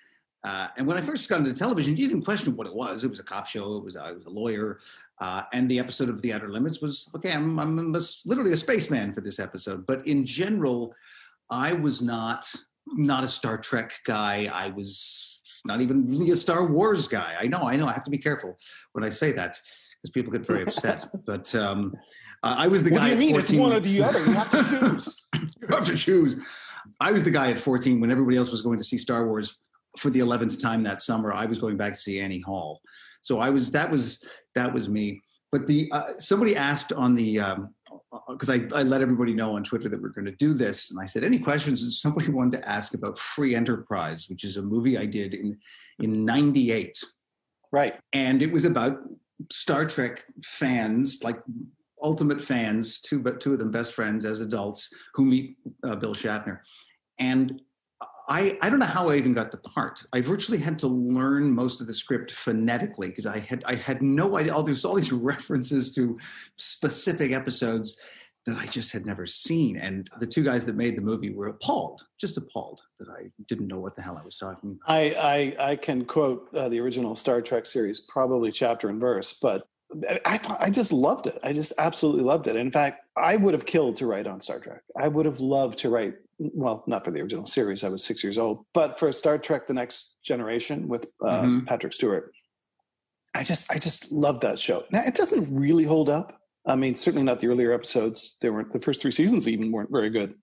Uh, 0.44 0.68
and 0.76 0.86
when 0.86 0.96
I 0.96 1.00
first 1.00 1.28
got 1.28 1.40
into 1.40 1.52
television, 1.52 1.96
you 1.96 2.06
didn't 2.06 2.24
question 2.24 2.54
what 2.54 2.68
it 2.68 2.74
was. 2.74 3.02
It 3.02 3.10
was 3.10 3.18
a 3.18 3.24
cop 3.24 3.48
show. 3.48 3.76
It 3.78 3.84
was 3.84 3.96
I 3.96 4.12
was 4.12 4.26
a 4.26 4.30
lawyer, 4.30 4.78
uh, 5.20 5.42
and 5.52 5.68
the 5.68 5.80
episode 5.80 6.08
of 6.08 6.22
The 6.22 6.32
Outer 6.32 6.48
Limits 6.48 6.80
was 6.80 7.10
okay. 7.16 7.32
I'm 7.32 7.58
I'm 7.58 7.90
this, 7.90 8.24
literally 8.24 8.52
a 8.52 8.56
spaceman 8.56 9.12
for 9.12 9.22
this 9.22 9.40
episode. 9.40 9.84
But 9.84 10.06
in 10.06 10.24
general, 10.24 10.94
I 11.50 11.72
was 11.72 12.00
not 12.00 12.48
not 12.86 13.24
a 13.24 13.28
Star 13.28 13.58
Trek 13.58 13.94
guy. 14.04 14.48
I 14.52 14.68
was 14.68 15.35
not 15.66 15.80
even 15.80 16.06
really 16.06 16.30
a 16.30 16.36
Star 16.36 16.64
Wars 16.64 17.08
guy. 17.08 17.34
I 17.38 17.46
know, 17.46 17.62
I 17.62 17.76
know. 17.76 17.86
I 17.86 17.92
have 17.92 18.04
to 18.04 18.10
be 18.10 18.18
careful 18.18 18.58
when 18.92 19.04
I 19.04 19.10
say 19.10 19.32
that 19.32 19.58
because 20.02 20.12
people 20.12 20.32
get 20.32 20.46
very 20.46 20.62
upset. 20.62 21.06
but 21.26 21.54
um, 21.54 21.94
I 22.42 22.68
was 22.68 22.84
the 22.84 22.90
what 22.90 22.98
guy. 22.98 23.04
do 23.04 23.08
you 23.08 23.14
at 23.14 23.18
mean? 23.18 23.30
14 23.32 23.56
It's 23.56 23.60
one 23.60 23.72
or 23.72 23.80
the 23.80 24.02
other. 24.02 24.18
You 24.20 24.32
have 24.32 24.50
to 24.50 24.62
choose. 24.62 25.26
you 25.34 25.68
have 25.68 25.86
to 25.86 25.96
choose. 25.96 26.36
I 27.00 27.12
was 27.12 27.24
the 27.24 27.30
guy 27.30 27.50
at 27.50 27.58
14 27.58 28.00
when 28.00 28.10
everybody 28.10 28.36
else 28.36 28.50
was 28.50 28.62
going 28.62 28.78
to 28.78 28.84
see 28.84 28.98
Star 28.98 29.26
Wars 29.26 29.58
for 29.98 30.10
the 30.10 30.20
11th 30.20 30.60
time 30.60 30.82
that 30.84 31.00
summer. 31.00 31.32
I 31.32 31.46
was 31.46 31.58
going 31.58 31.76
back 31.76 31.94
to 31.94 31.98
see 31.98 32.20
Annie 32.20 32.40
Hall. 32.40 32.80
So 33.22 33.40
I 33.40 33.50
was 33.50 33.72
that 33.72 33.90
was 33.90 34.24
that 34.54 34.72
was 34.72 34.88
me. 34.88 35.22
But 35.52 35.66
the 35.66 35.88
uh, 35.92 36.12
somebody 36.18 36.56
asked 36.56 36.92
on 36.92 37.14
the 37.14 37.40
because 38.28 38.50
I, 38.50 38.66
I 38.74 38.82
let 38.82 39.00
everybody 39.00 39.32
know 39.32 39.56
on 39.56 39.64
Twitter 39.64 39.88
that 39.88 40.00
we're 40.00 40.08
going 40.08 40.26
to 40.26 40.32
do 40.32 40.54
this, 40.54 40.90
and 40.90 41.00
I 41.00 41.06
said 41.06 41.24
any 41.24 41.38
questions. 41.38 41.82
And 41.82 41.92
somebody 41.92 42.30
wanted 42.32 42.58
to 42.58 42.68
ask 42.68 42.94
about 42.94 43.18
Free 43.18 43.54
Enterprise, 43.54 44.28
which 44.28 44.44
is 44.44 44.56
a 44.56 44.62
movie 44.62 44.98
I 44.98 45.06
did 45.06 45.34
in 45.34 45.58
in 45.98 46.24
'98 46.24 46.98
right. 47.72 47.98
and 48.12 48.42
it 48.42 48.50
was 48.50 48.64
about 48.64 48.98
Star 49.50 49.84
Trek 49.84 50.24
fans, 50.44 51.22
like 51.22 51.38
ultimate 52.02 52.42
fans, 52.42 53.00
two 53.00 53.20
but 53.20 53.40
two 53.40 53.52
of 53.52 53.58
them 53.58 53.70
best 53.70 53.92
friends 53.92 54.24
as 54.24 54.40
adults 54.40 54.92
who 55.14 55.26
meet 55.26 55.56
uh, 55.84 55.96
Bill 55.96 56.14
Shatner, 56.14 56.60
and 57.18 57.60
I 58.28 58.58
I 58.60 58.70
don't 58.70 58.78
know 58.78 58.86
how 58.86 59.08
I 59.10 59.16
even 59.16 59.34
got 59.34 59.50
the 59.50 59.58
part. 59.58 60.02
I 60.12 60.20
virtually 60.20 60.58
had 60.58 60.78
to 60.80 60.88
learn 60.88 61.54
most 61.54 61.80
of 61.80 61.86
the 61.86 61.94
script 61.94 62.32
phonetically 62.32 63.08
because 63.08 63.26
I 63.26 63.38
had 63.38 63.62
I 63.66 63.74
had 63.74 64.02
no 64.02 64.38
idea. 64.38 64.54
All 64.54 64.62
there's 64.62 64.84
all 64.84 64.94
these 64.94 65.12
references 65.32 65.94
to 65.94 66.18
specific 66.56 67.32
episodes 67.32 67.98
that 68.46 68.56
I 68.56 68.66
just 68.66 68.92
had 68.92 69.04
never 69.04 69.26
seen, 69.26 69.76
and 69.76 70.08
the 70.20 70.26
two 70.26 70.44
guys 70.44 70.64
that 70.66 70.76
made 70.76 70.96
the 70.96 71.02
movie 71.02 71.30
were 71.30 71.48
appalled, 71.48 72.02
just 72.20 72.36
appalled 72.36 72.80
that 73.00 73.08
I 73.08 73.30
didn't 73.48 73.66
know 73.66 73.80
what 73.80 73.96
the 73.96 74.02
hell 74.02 74.18
I 74.20 74.24
was 74.24 74.36
talking 74.36 74.78
about. 74.78 74.96
I 74.96 75.54
I, 75.58 75.70
I 75.70 75.76
can 75.76 76.04
quote 76.04 76.48
uh, 76.54 76.68
the 76.68 76.80
original 76.80 77.14
Star 77.14 77.40
Trek 77.42 77.66
series, 77.66 78.00
probably 78.00 78.52
chapter 78.52 78.88
and 78.88 79.00
verse, 79.00 79.38
but 79.40 79.68
I- 80.08 80.20
I 80.24 80.38
thought 80.38 80.58
I 80.60 80.70
just 80.70 80.92
loved 80.92 81.26
it. 81.26 81.38
I 81.42 81.52
just 81.52 81.72
absolutely 81.78 82.22
loved 82.24 82.48
it. 82.48 82.56
In 82.56 82.70
fact, 82.70 83.04
I 83.16 83.36
would 83.36 83.54
have 83.54 83.66
killed 83.66 83.96
to 83.96 84.06
write 84.06 84.26
on 84.26 84.40
Star 84.40 84.58
Trek. 84.60 84.82
I 84.96 85.08
would 85.08 85.26
have 85.26 85.40
loved 85.40 85.78
to 85.80 85.90
write. 85.90 86.14
Well, 86.38 86.84
not 86.86 87.04
for 87.04 87.10
the 87.12 87.20
original 87.22 87.46
series. 87.46 87.82
I 87.82 87.88
was 87.88 88.04
six 88.04 88.22
years 88.22 88.36
old, 88.36 88.66
but 88.74 88.98
for 88.98 89.10
Star 89.12 89.38
Trek: 89.38 89.66
The 89.68 89.74
Next 89.74 90.16
Generation 90.22 90.86
with 90.88 91.06
uh, 91.24 91.42
Mhm. 91.42 91.66
Patrick 91.66 91.92
Stewart, 91.94 92.32
I 93.34 93.42
just 93.42 93.70
I 93.72 93.78
just 93.78 94.12
loved 94.12 94.42
that 94.42 94.58
show. 94.58 94.84
Now 94.92 95.02
it 95.06 95.14
doesn't 95.14 95.54
really 95.56 95.84
hold 95.84 96.10
up. 96.10 96.40
I 96.66 96.74
mean, 96.76 96.94
certainly 96.94 97.24
not 97.24 97.40
the 97.40 97.46
earlier 97.46 97.72
episodes. 97.72 98.36
They 98.40 98.50
weren't 98.50 98.72
the 98.72 98.80
first 98.80 99.00
three 99.00 99.12
seasons 99.12 99.46
even 99.48 99.70
weren't 99.72 99.90
very 99.90 100.10
good. 100.10 100.34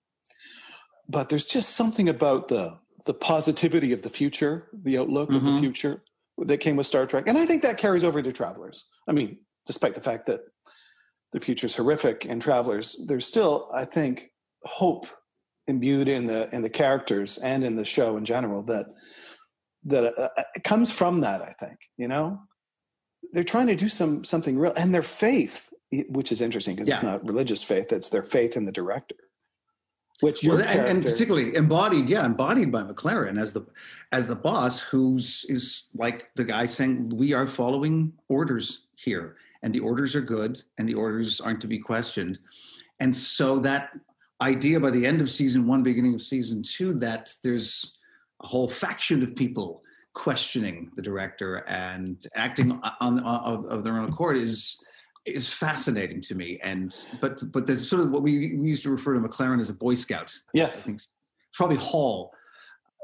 But 1.08 1.28
there's 1.28 1.44
just 1.46 1.70
something 1.76 2.08
about 2.08 2.48
the 2.48 2.78
the 3.06 3.14
positivity 3.14 3.92
of 3.92 4.00
the 4.02 4.08
future, 4.10 4.68
the 4.72 4.96
outlook 4.98 5.28
of 5.30 5.42
the 5.44 5.50
Mhm. 5.50 5.60
future 5.60 6.02
that 6.38 6.58
came 6.58 6.76
with 6.76 6.86
Star 6.86 7.06
Trek, 7.06 7.28
and 7.28 7.38
I 7.38 7.46
think 7.46 7.62
that 7.62 7.78
carries 7.78 8.04
over 8.04 8.22
to 8.22 8.32
Travelers. 8.32 8.88
I 9.08 9.12
mean, 9.12 9.38
despite 9.66 9.94
the 9.94 10.00
fact 10.00 10.26
that 10.26 10.40
the 11.32 11.40
future 11.40 11.66
is 11.66 11.76
horrific 11.76 12.26
in 12.26 12.40
Travelers, 12.40 13.04
there's 13.06 13.26
still, 13.26 13.70
I 13.72 13.84
think, 13.84 14.30
hope 14.64 15.06
imbued 15.66 16.08
in 16.08 16.26
the 16.26 16.54
in 16.54 16.62
the 16.62 16.68
characters 16.68 17.38
and 17.38 17.64
in 17.64 17.76
the 17.76 17.84
show 17.84 18.16
in 18.16 18.24
general 18.24 18.62
that 18.64 18.86
that 19.84 20.18
uh, 20.18 20.28
it 20.54 20.64
comes 20.64 20.90
from 20.90 21.20
that. 21.20 21.42
I 21.42 21.54
think 21.58 21.78
you 21.96 22.08
know 22.08 22.40
they're 23.32 23.44
trying 23.44 23.68
to 23.68 23.76
do 23.76 23.88
some 23.88 24.24
something 24.24 24.58
real, 24.58 24.72
and 24.76 24.94
their 24.94 25.02
faith, 25.02 25.72
which 26.08 26.32
is 26.32 26.40
interesting 26.40 26.74
because 26.74 26.88
it's 26.88 27.02
not 27.02 27.26
religious 27.26 27.62
faith; 27.62 27.92
it's 27.92 28.10
their 28.10 28.22
faith 28.22 28.56
in 28.56 28.64
the 28.64 28.72
director. 28.72 29.16
Which 30.20 30.44
well, 30.44 30.58
and, 30.58 30.80
and 30.80 31.04
particularly 31.04 31.56
embodied, 31.56 32.08
yeah, 32.08 32.24
embodied 32.24 32.70
by 32.70 32.82
McLaren 32.82 33.40
as 33.40 33.52
the 33.52 33.66
as 34.12 34.28
the 34.28 34.36
boss, 34.36 34.80
who's 34.80 35.44
is 35.48 35.88
like 35.94 36.30
the 36.36 36.44
guy 36.44 36.66
saying, 36.66 37.10
"We 37.10 37.32
are 37.32 37.48
following 37.48 38.12
orders 38.28 38.86
here, 38.94 39.36
and 39.62 39.74
the 39.74 39.80
orders 39.80 40.14
are 40.14 40.20
good, 40.20 40.62
and 40.78 40.88
the 40.88 40.94
orders 40.94 41.40
aren't 41.40 41.60
to 41.62 41.66
be 41.66 41.78
questioned." 41.78 42.38
And 43.00 43.14
so 43.14 43.58
that 43.60 43.90
idea 44.40 44.78
by 44.78 44.90
the 44.90 45.04
end 45.04 45.20
of 45.20 45.28
season 45.28 45.66
one, 45.66 45.82
beginning 45.82 46.14
of 46.14 46.22
season 46.22 46.62
two, 46.62 46.94
that 47.00 47.32
there's 47.42 47.98
a 48.40 48.46
whole 48.46 48.68
faction 48.68 49.22
of 49.22 49.34
people 49.34 49.82
questioning 50.12 50.92
the 50.94 51.02
director 51.02 51.64
and 51.66 52.28
acting 52.36 52.70
on, 52.72 52.92
on 53.00 53.18
of, 53.20 53.64
of 53.66 53.82
their 53.82 53.98
own 53.98 54.08
accord 54.08 54.36
is 54.36 54.84
is 55.26 55.48
fascinating 55.52 56.20
to 56.22 56.34
me. 56.34 56.58
And 56.62 56.94
but 57.20 57.40
but 57.52 57.66
the 57.66 57.76
sort 57.84 58.02
of 58.02 58.10
what 58.10 58.22
we, 58.22 58.54
we 58.56 58.68
used 58.68 58.82
to 58.84 58.90
refer 58.90 59.14
to 59.14 59.20
McLaren 59.20 59.60
as 59.60 59.70
a 59.70 59.74
Boy 59.74 59.94
Scout. 59.94 60.32
I 60.48 60.50
yes, 60.54 60.84
think 60.84 61.00
probably 61.54 61.76
Hall. 61.76 62.32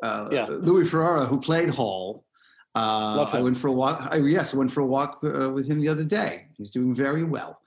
Uh, 0.02 0.28
Yeah. 0.32 0.46
Louis 0.48 0.88
Ferreira, 0.88 1.26
who 1.26 1.40
played 1.40 1.70
Hall. 1.70 2.24
Uh, 2.74 3.26
I 3.32 3.40
went 3.40 3.56
for 3.56 3.66
a 3.66 3.72
walk. 3.72 4.06
I, 4.10 4.16
yes, 4.18 4.54
I 4.54 4.56
went 4.56 4.70
for 4.70 4.80
a 4.80 4.86
walk 4.86 5.18
uh, 5.24 5.50
with 5.50 5.68
him 5.68 5.80
the 5.80 5.88
other 5.88 6.04
day. 6.04 6.46
He's 6.56 6.70
doing 6.70 6.94
very 6.94 7.24
well. 7.24 7.60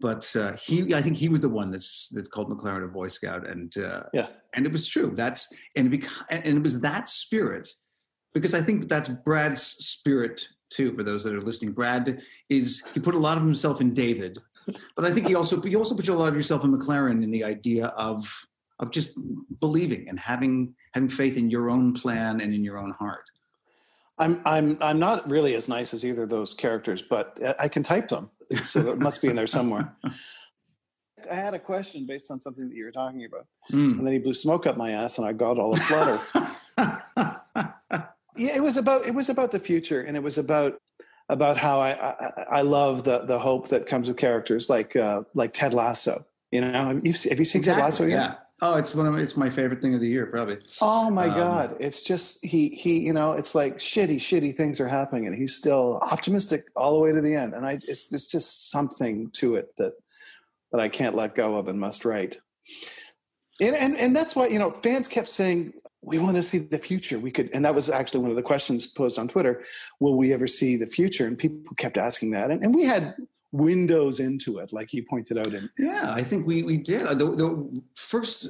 But 0.00 0.34
uh, 0.36 0.52
he, 0.52 0.94
I 0.94 1.00
think 1.00 1.16
he 1.16 1.30
was 1.30 1.40
the 1.40 1.48
one 1.48 1.70
that's 1.70 2.08
that 2.10 2.30
called 2.30 2.50
McLaren 2.50 2.84
a 2.84 2.88
Boy 2.88 3.08
Scout, 3.08 3.46
and 3.46 3.76
uh, 3.78 4.04
yeah, 4.12 4.28
and 4.54 4.66
it 4.66 4.72
was 4.72 4.86
true. 4.86 5.12
That's 5.14 5.52
and 5.76 5.92
it, 5.92 6.04
and 6.28 6.58
it 6.58 6.62
was 6.62 6.80
that 6.80 7.08
spirit 7.08 7.68
because 8.34 8.54
I 8.54 8.62
think 8.62 8.88
that's 8.88 9.08
Brad's 9.08 9.62
spirit 9.62 10.46
too. 10.70 10.94
For 10.96 11.02
those 11.02 11.24
that 11.24 11.34
are 11.34 11.40
listening, 11.42 11.72
Brad 11.72 12.22
is 12.48 12.82
he 12.94 13.00
put 13.00 13.14
a 13.14 13.18
lot 13.18 13.36
of 13.36 13.42
himself 13.42 13.80
in 13.80 13.92
David, 13.92 14.38
but 14.96 15.04
I 15.04 15.12
think 15.12 15.26
he 15.28 15.34
also 15.34 15.62
you 15.64 15.78
also 15.78 15.96
put 15.96 16.08
a 16.08 16.14
lot 16.14 16.28
of 16.28 16.34
yourself 16.36 16.64
in 16.64 16.76
McLaren 16.76 17.22
in 17.22 17.30
the 17.30 17.44
idea 17.44 17.86
of 17.86 18.46
of 18.78 18.90
just 18.90 19.10
believing 19.60 20.08
and 20.08 20.18
having 20.18 20.74
having 20.94 21.08
faith 21.08 21.36
in 21.36 21.50
your 21.50 21.68
own 21.70 21.92
plan 21.92 22.40
and 22.40 22.54
in 22.54 22.64
your 22.64 22.78
own 22.78 22.92
heart. 22.92 23.24
I'm 24.18 24.40
I'm 24.44 24.78
I'm 24.80 24.98
not 24.98 25.30
really 25.30 25.54
as 25.54 25.68
nice 25.68 25.94
as 25.94 26.04
either 26.04 26.22
of 26.24 26.30
those 26.30 26.54
characters, 26.54 27.02
but 27.08 27.38
I 27.58 27.68
can 27.68 27.82
type 27.82 28.08
them, 28.08 28.30
so 28.62 28.80
it 28.92 28.98
must 28.98 29.22
be 29.22 29.28
in 29.28 29.36
there 29.36 29.46
somewhere. 29.46 29.94
I 31.30 31.34
had 31.34 31.54
a 31.54 31.58
question 31.58 32.06
based 32.06 32.30
on 32.30 32.40
something 32.40 32.68
that 32.68 32.74
you 32.74 32.84
were 32.84 32.92
talking 32.92 33.24
about, 33.24 33.46
Mm. 33.70 33.98
and 33.98 34.06
then 34.06 34.12
he 34.14 34.18
blew 34.18 34.34
smoke 34.34 34.66
up 34.66 34.76
my 34.76 34.92
ass, 34.92 35.18
and 35.18 35.26
I 35.26 35.32
got 35.32 35.58
all 35.58 35.74
aflutter. 35.74 36.18
yeah, 38.40 38.56
it 38.56 38.62
was 38.62 38.76
about 38.76 39.06
it 39.06 39.14
was 39.14 39.28
about 39.28 39.50
the 39.52 39.60
future, 39.60 40.00
and 40.00 40.16
it 40.16 40.22
was 40.22 40.38
about 40.38 40.80
about 41.28 41.56
how 41.56 41.80
I 41.80 41.90
I, 41.92 42.46
I 42.58 42.62
love 42.62 43.04
the 43.04 43.18
the 43.20 43.38
hope 43.38 43.68
that 43.68 43.86
comes 43.86 44.08
with 44.08 44.16
characters 44.16 44.68
like 44.68 44.96
uh, 44.96 45.22
like 45.34 45.52
Ted 45.52 45.74
Lasso. 45.74 46.24
You 46.50 46.62
know, 46.62 46.72
have 46.72 47.06
you, 47.06 47.12
have 47.28 47.38
you 47.38 47.44
seen 47.44 47.62
Ted 47.62 47.78
Lasso 47.78 48.04
yet? 48.04 48.16
Yeah. 48.16 48.34
Oh, 48.62 48.74
it's 48.76 48.94
one 48.94 49.06
of 49.06 49.14
my, 49.14 49.20
it's 49.20 49.38
my 49.38 49.48
favorite 49.48 49.80
thing 49.80 49.94
of 49.94 50.00
the 50.00 50.08
year, 50.08 50.26
probably. 50.26 50.58
Oh 50.82 51.08
my 51.08 51.28
Um, 51.28 51.34
God. 51.34 51.76
It's 51.80 52.02
just 52.02 52.44
he 52.44 52.68
he, 52.68 52.98
you 52.98 53.14
know, 53.14 53.32
it's 53.32 53.54
like 53.54 53.78
shitty, 53.78 54.16
shitty 54.16 54.56
things 54.56 54.80
are 54.80 54.88
happening 54.88 55.26
and 55.26 55.34
he's 55.34 55.56
still 55.56 55.98
optimistic 56.02 56.66
all 56.76 56.92
the 56.92 56.98
way 56.98 57.12
to 57.12 57.20
the 57.22 57.34
end. 57.34 57.54
And 57.54 57.64
I 57.64 57.78
it's 57.88 58.08
there's 58.08 58.26
just 58.26 58.70
something 58.70 59.30
to 59.34 59.54
it 59.54 59.68
that 59.78 59.94
that 60.72 60.80
I 60.80 60.88
can't 60.88 61.14
let 61.14 61.34
go 61.34 61.54
of 61.54 61.68
and 61.68 61.80
must 61.80 62.04
write. 62.04 62.38
And 63.60 63.74
and, 63.76 63.96
and 63.96 64.14
that's 64.14 64.36
why, 64.36 64.48
you 64.48 64.58
know, 64.58 64.72
fans 64.72 65.08
kept 65.08 65.30
saying, 65.30 65.72
we 66.02 66.18
want 66.18 66.36
to 66.36 66.42
see 66.42 66.58
the 66.58 66.78
future. 66.78 67.18
We 67.18 67.30
could 67.30 67.50
and 67.52 67.64
that 67.64 67.74
was 67.74 67.90
actually 67.90 68.20
one 68.20 68.30
of 68.30 68.36
the 68.36 68.42
questions 68.42 68.86
posed 68.86 69.18
on 69.18 69.28
Twitter. 69.28 69.64
Will 69.98 70.16
we 70.16 70.32
ever 70.32 70.46
see 70.46 70.76
the 70.76 70.86
future? 70.86 71.26
And 71.26 71.38
people 71.38 71.74
kept 71.76 71.98
asking 71.98 72.30
that. 72.32 72.50
And, 72.50 72.62
and 72.62 72.74
we 72.74 72.84
had 72.84 73.14
windows 73.52 74.20
into 74.20 74.58
it, 74.58 74.72
like 74.72 74.92
you 74.92 75.04
pointed 75.04 75.38
out 75.38 75.52
in 75.52 75.68
Yeah, 75.78 76.12
I 76.14 76.22
think 76.22 76.46
we 76.46 76.62
we 76.62 76.78
did. 76.78 77.06
The, 77.06 77.14
the 77.14 77.82
first 77.96 78.48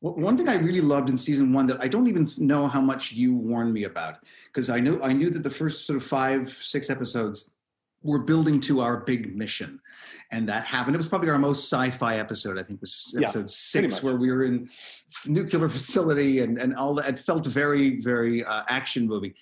one 0.00 0.36
thing 0.36 0.48
I 0.48 0.56
really 0.56 0.80
loved 0.80 1.08
in 1.08 1.16
season 1.16 1.52
one 1.52 1.66
that 1.66 1.80
I 1.80 1.88
don't 1.88 2.06
even 2.06 2.28
know 2.38 2.68
how 2.68 2.80
much 2.80 3.12
you 3.12 3.34
warned 3.34 3.72
me 3.72 3.84
about 3.84 4.18
because 4.46 4.70
I 4.70 4.78
knew 4.78 5.02
I 5.02 5.12
knew 5.12 5.30
that 5.30 5.42
the 5.42 5.50
first 5.50 5.86
sort 5.86 5.96
of 5.96 6.06
five 6.06 6.50
six 6.52 6.90
episodes 6.90 7.50
were 8.06 8.20
building 8.20 8.60
to 8.60 8.80
our 8.80 8.98
big 8.98 9.36
mission, 9.36 9.80
and 10.30 10.48
that 10.48 10.64
happened. 10.64 10.94
It 10.94 10.98
was 10.98 11.06
probably 11.08 11.30
our 11.30 11.38
most 11.38 11.70
sci-fi 11.70 12.18
episode. 12.18 12.58
I 12.58 12.62
think 12.62 12.80
was 12.80 13.14
episode 13.16 13.32
pretty 13.32 13.48
six 13.48 14.02
where 14.02 14.16
we 14.16 14.30
were 14.30 14.44
in 14.44 14.68
nuclear 15.26 15.68
facility 15.78 16.40
and 16.40 16.58
and 16.58 16.74
all 16.74 16.94
that. 16.94 17.08
It 17.08 17.18
felt 17.18 17.46
very 17.46 18.00
very 18.00 18.44
uh, 18.44 18.62
action 18.68 19.06
movie. 19.06 19.34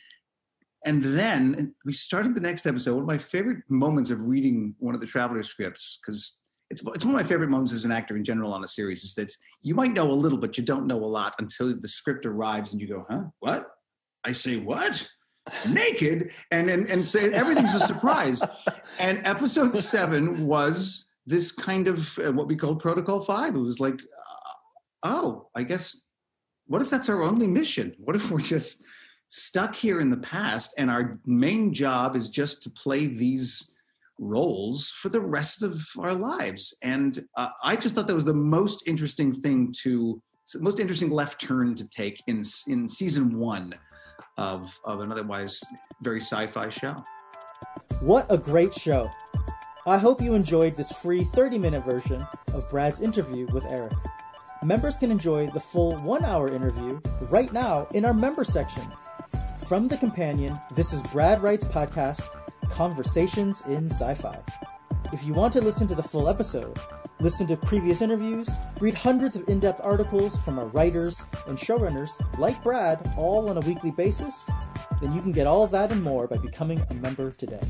and 0.86 1.02
then 1.02 1.74
we 1.84 1.92
started 1.92 2.34
the 2.34 2.40
next 2.40 2.66
episode. 2.66 2.94
One 2.94 3.02
of 3.02 3.06
my 3.08 3.18
favorite 3.18 3.62
moments 3.68 4.10
of 4.10 4.20
reading 4.20 4.74
one 4.78 4.94
of 4.94 5.00
the 5.00 5.06
Traveler 5.06 5.42
scripts, 5.42 5.98
because 6.00 6.40
it's, 6.70 6.82
it's 6.94 7.04
one 7.04 7.14
of 7.14 7.20
my 7.20 7.26
favorite 7.26 7.50
moments 7.50 7.72
as 7.72 7.84
an 7.84 7.92
actor 7.92 8.16
in 8.16 8.24
general 8.24 8.52
on 8.52 8.64
a 8.64 8.68
series, 8.68 9.04
is 9.04 9.14
that 9.14 9.32
you 9.62 9.74
might 9.74 9.92
know 9.92 10.10
a 10.10 10.12
little, 10.12 10.38
but 10.38 10.58
you 10.58 10.64
don't 10.64 10.86
know 10.86 10.98
a 10.98 11.12
lot 11.20 11.34
until 11.38 11.74
the 11.74 11.88
script 11.88 12.26
arrives 12.26 12.72
and 12.72 12.80
you 12.82 12.88
go, 12.88 13.06
huh? 13.08 13.24
What? 13.40 13.70
I 14.24 14.32
say, 14.32 14.56
what? 14.56 15.08
Naked? 15.68 16.30
And, 16.50 16.70
and, 16.70 16.88
and 16.88 17.06
say 17.06 17.32
everything's 17.32 17.74
a 17.74 17.80
surprise. 17.80 18.42
and 18.98 19.20
episode 19.24 19.76
seven 19.76 20.46
was 20.46 21.08
this 21.26 21.52
kind 21.52 21.88
of 21.88 22.18
uh, 22.18 22.32
what 22.32 22.48
we 22.48 22.56
call 22.56 22.76
Protocol 22.76 23.22
Five. 23.24 23.54
It 23.54 23.58
was 23.58 23.80
like, 23.80 23.94
uh, 23.94 24.52
oh, 25.02 25.48
I 25.54 25.62
guess, 25.62 26.02
what 26.66 26.82
if 26.82 26.90
that's 26.90 27.08
our 27.08 27.22
only 27.22 27.46
mission? 27.46 27.94
What 27.98 28.16
if 28.16 28.30
we're 28.30 28.40
just 28.40 28.84
stuck 29.28 29.74
here 29.74 30.00
in 30.00 30.10
the 30.10 30.16
past 30.18 30.74
and 30.78 30.90
our 30.90 31.18
main 31.26 31.74
job 31.74 32.14
is 32.14 32.28
just 32.28 32.62
to 32.62 32.70
play 32.70 33.06
these 33.06 33.72
roles 34.20 34.90
for 34.90 35.08
the 35.08 35.20
rest 35.20 35.62
of 35.64 35.84
our 35.98 36.14
lives 36.14 36.76
and 36.82 37.26
uh, 37.36 37.48
i 37.64 37.74
just 37.74 37.96
thought 37.96 38.06
that 38.06 38.14
was 38.14 38.24
the 38.24 38.32
most 38.32 38.86
interesting 38.86 39.34
thing 39.34 39.74
to 39.76 40.22
most 40.60 40.78
interesting 40.78 41.10
left 41.10 41.40
turn 41.40 41.74
to 41.74 41.88
take 41.88 42.22
in 42.28 42.44
in 42.68 42.88
season 42.88 43.36
one 43.36 43.74
of 44.36 44.78
of 44.84 45.00
an 45.00 45.12
otherwise 45.12 45.60
very 46.02 46.20
sci-fi 46.20 46.68
show. 46.68 47.04
What 48.02 48.26
a 48.28 48.38
great 48.38 48.74
show. 48.74 49.10
I 49.86 49.98
hope 49.98 50.22
you 50.22 50.34
enjoyed 50.34 50.76
this 50.76 50.90
free 50.92 51.24
30 51.24 51.58
minute 51.58 51.84
version 51.84 52.26
of 52.54 52.70
brad's 52.70 53.00
interview 53.00 53.46
with 53.52 53.64
eric. 53.66 53.92
Members 54.62 54.96
can 54.96 55.10
enjoy 55.10 55.48
the 55.48 55.60
full 55.60 55.92
one 56.02 56.24
hour 56.24 56.50
interview 56.50 56.98
right 57.30 57.52
now 57.52 57.86
in 57.92 58.04
our 58.04 58.14
member 58.14 58.44
section. 58.44 58.82
From 59.68 59.88
The 59.88 59.96
Companion, 59.96 60.58
this 60.74 60.92
is 60.92 61.02
Brad 61.04 61.42
Wright's 61.42 61.66
podcast, 61.68 62.28
Conversations 62.70 63.60
in 63.66 63.90
Sci-Fi. 63.90 64.38
If 65.12 65.24
you 65.24 65.34
want 65.34 65.52
to 65.54 65.60
listen 65.60 65.86
to 65.88 65.94
the 65.94 66.02
full 66.02 66.28
episode, 66.28 66.78
listen 67.20 67.46
to 67.46 67.56
previous 67.56 68.02
interviews, 68.02 68.48
read 68.80 68.94
hundreds 68.94 69.36
of 69.36 69.48
in-depth 69.48 69.80
articles 69.82 70.36
from 70.44 70.58
our 70.58 70.66
writers 70.68 71.24
and 71.46 71.58
showrunners 71.58 72.10
like 72.38 72.62
Brad, 72.62 73.06
all 73.16 73.48
on 73.48 73.56
a 73.56 73.60
weekly 73.60 73.90
basis, 73.90 74.34
then 75.00 75.12
you 75.12 75.20
can 75.20 75.32
get 75.32 75.46
all 75.46 75.62
of 75.62 75.70
that 75.70 75.92
and 75.92 76.02
more 76.02 76.26
by 76.26 76.36
becoming 76.36 76.84
a 76.90 76.94
member 76.94 77.30
today. 77.30 77.60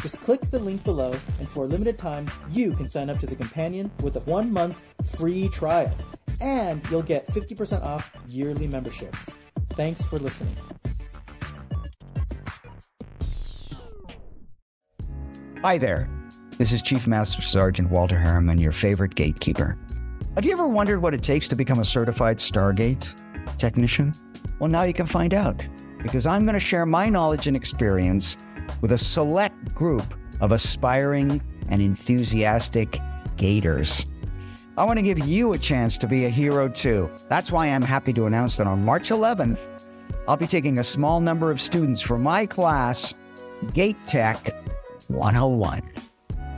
Just 0.00 0.20
click 0.20 0.40
the 0.50 0.58
link 0.58 0.84
below, 0.84 1.12
and 1.38 1.48
for 1.48 1.64
a 1.64 1.66
limited 1.66 1.98
time, 1.98 2.26
you 2.50 2.72
can 2.72 2.88
sign 2.88 3.08
up 3.08 3.18
to 3.20 3.26
The 3.26 3.36
Companion 3.36 3.90
with 4.02 4.16
a 4.16 4.20
one-month 4.20 4.76
free 5.16 5.48
trial, 5.48 5.94
and 6.40 6.86
you'll 6.90 7.02
get 7.02 7.26
50% 7.28 7.82
off 7.84 8.12
yearly 8.28 8.66
memberships. 8.66 9.18
Thanks 9.70 10.02
for 10.02 10.18
listening. 10.18 10.56
Hi 15.62 15.78
there. 15.78 16.10
This 16.56 16.70
is 16.70 16.82
Chief 16.82 17.08
Master 17.08 17.42
Sergeant 17.42 17.90
Walter 17.90 18.16
Harriman, 18.16 18.58
your 18.58 18.70
favorite 18.70 19.16
gatekeeper. 19.16 19.76
Have 20.36 20.44
you 20.44 20.52
ever 20.52 20.68
wondered 20.68 21.02
what 21.02 21.12
it 21.12 21.20
takes 21.20 21.48
to 21.48 21.56
become 21.56 21.80
a 21.80 21.84
certified 21.84 22.38
Stargate 22.38 23.12
technician? 23.58 24.14
Well, 24.60 24.70
now 24.70 24.84
you 24.84 24.92
can 24.92 25.06
find 25.06 25.34
out 25.34 25.66
because 26.00 26.26
I'm 26.26 26.44
going 26.44 26.54
to 26.54 26.60
share 26.60 26.86
my 26.86 27.08
knowledge 27.08 27.48
and 27.48 27.56
experience 27.56 28.36
with 28.80 28.92
a 28.92 28.98
select 28.98 29.74
group 29.74 30.04
of 30.40 30.52
aspiring 30.52 31.42
and 31.70 31.82
enthusiastic 31.82 33.00
gators. 33.36 34.06
I 34.78 34.84
want 34.84 34.98
to 34.98 35.02
give 35.02 35.26
you 35.26 35.54
a 35.54 35.58
chance 35.58 35.98
to 35.98 36.06
be 36.06 36.26
a 36.26 36.30
hero 36.30 36.68
too. 36.68 37.10
That's 37.28 37.50
why 37.50 37.66
I'm 37.66 37.82
happy 37.82 38.12
to 38.12 38.26
announce 38.26 38.58
that 38.58 38.68
on 38.68 38.84
March 38.84 39.08
11th, 39.08 39.68
I'll 40.28 40.36
be 40.36 40.46
taking 40.46 40.78
a 40.78 40.84
small 40.84 41.18
number 41.18 41.50
of 41.50 41.60
students 41.60 42.00
from 42.00 42.22
my 42.22 42.46
class, 42.46 43.12
Gate 43.72 43.98
Tech 44.06 44.54
101. 45.08 45.93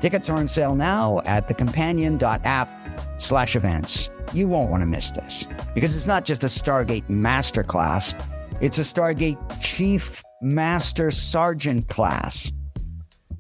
Tickets 0.01 0.29
are 0.29 0.37
on 0.37 0.49
sale 0.49 0.75
now 0.75 1.21
at 1.25 1.49
thecompanion.app 1.49 2.71
slash 3.19 3.57
events. 3.57 4.11
You 4.33 4.49
won't 4.49 4.71
want 4.71 4.83
to 4.83 4.87
miss 4.87 5.11
this 5.11 5.47
because 5.75 5.97
it's 5.97 6.07
not 6.07 6.25
just 6.25 6.43
a 6.45 6.49
Stargate 6.49 7.07
Masterclass, 7.09 8.15
it's 8.61 8.79
a 8.79 8.83
Stargate 8.83 9.39
Chief 9.61 10.23
Master 10.43 11.11
Sergeant 11.11 11.89
class. 11.89 12.53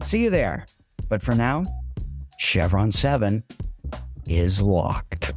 See 0.03 0.25
you 0.25 0.31
there. 0.31 0.67
But 1.09 1.23
for 1.23 1.35
now, 1.35 1.67
Chevron 2.39 2.91
7 2.91 3.43
is 4.27 4.61
locked. 4.61 5.33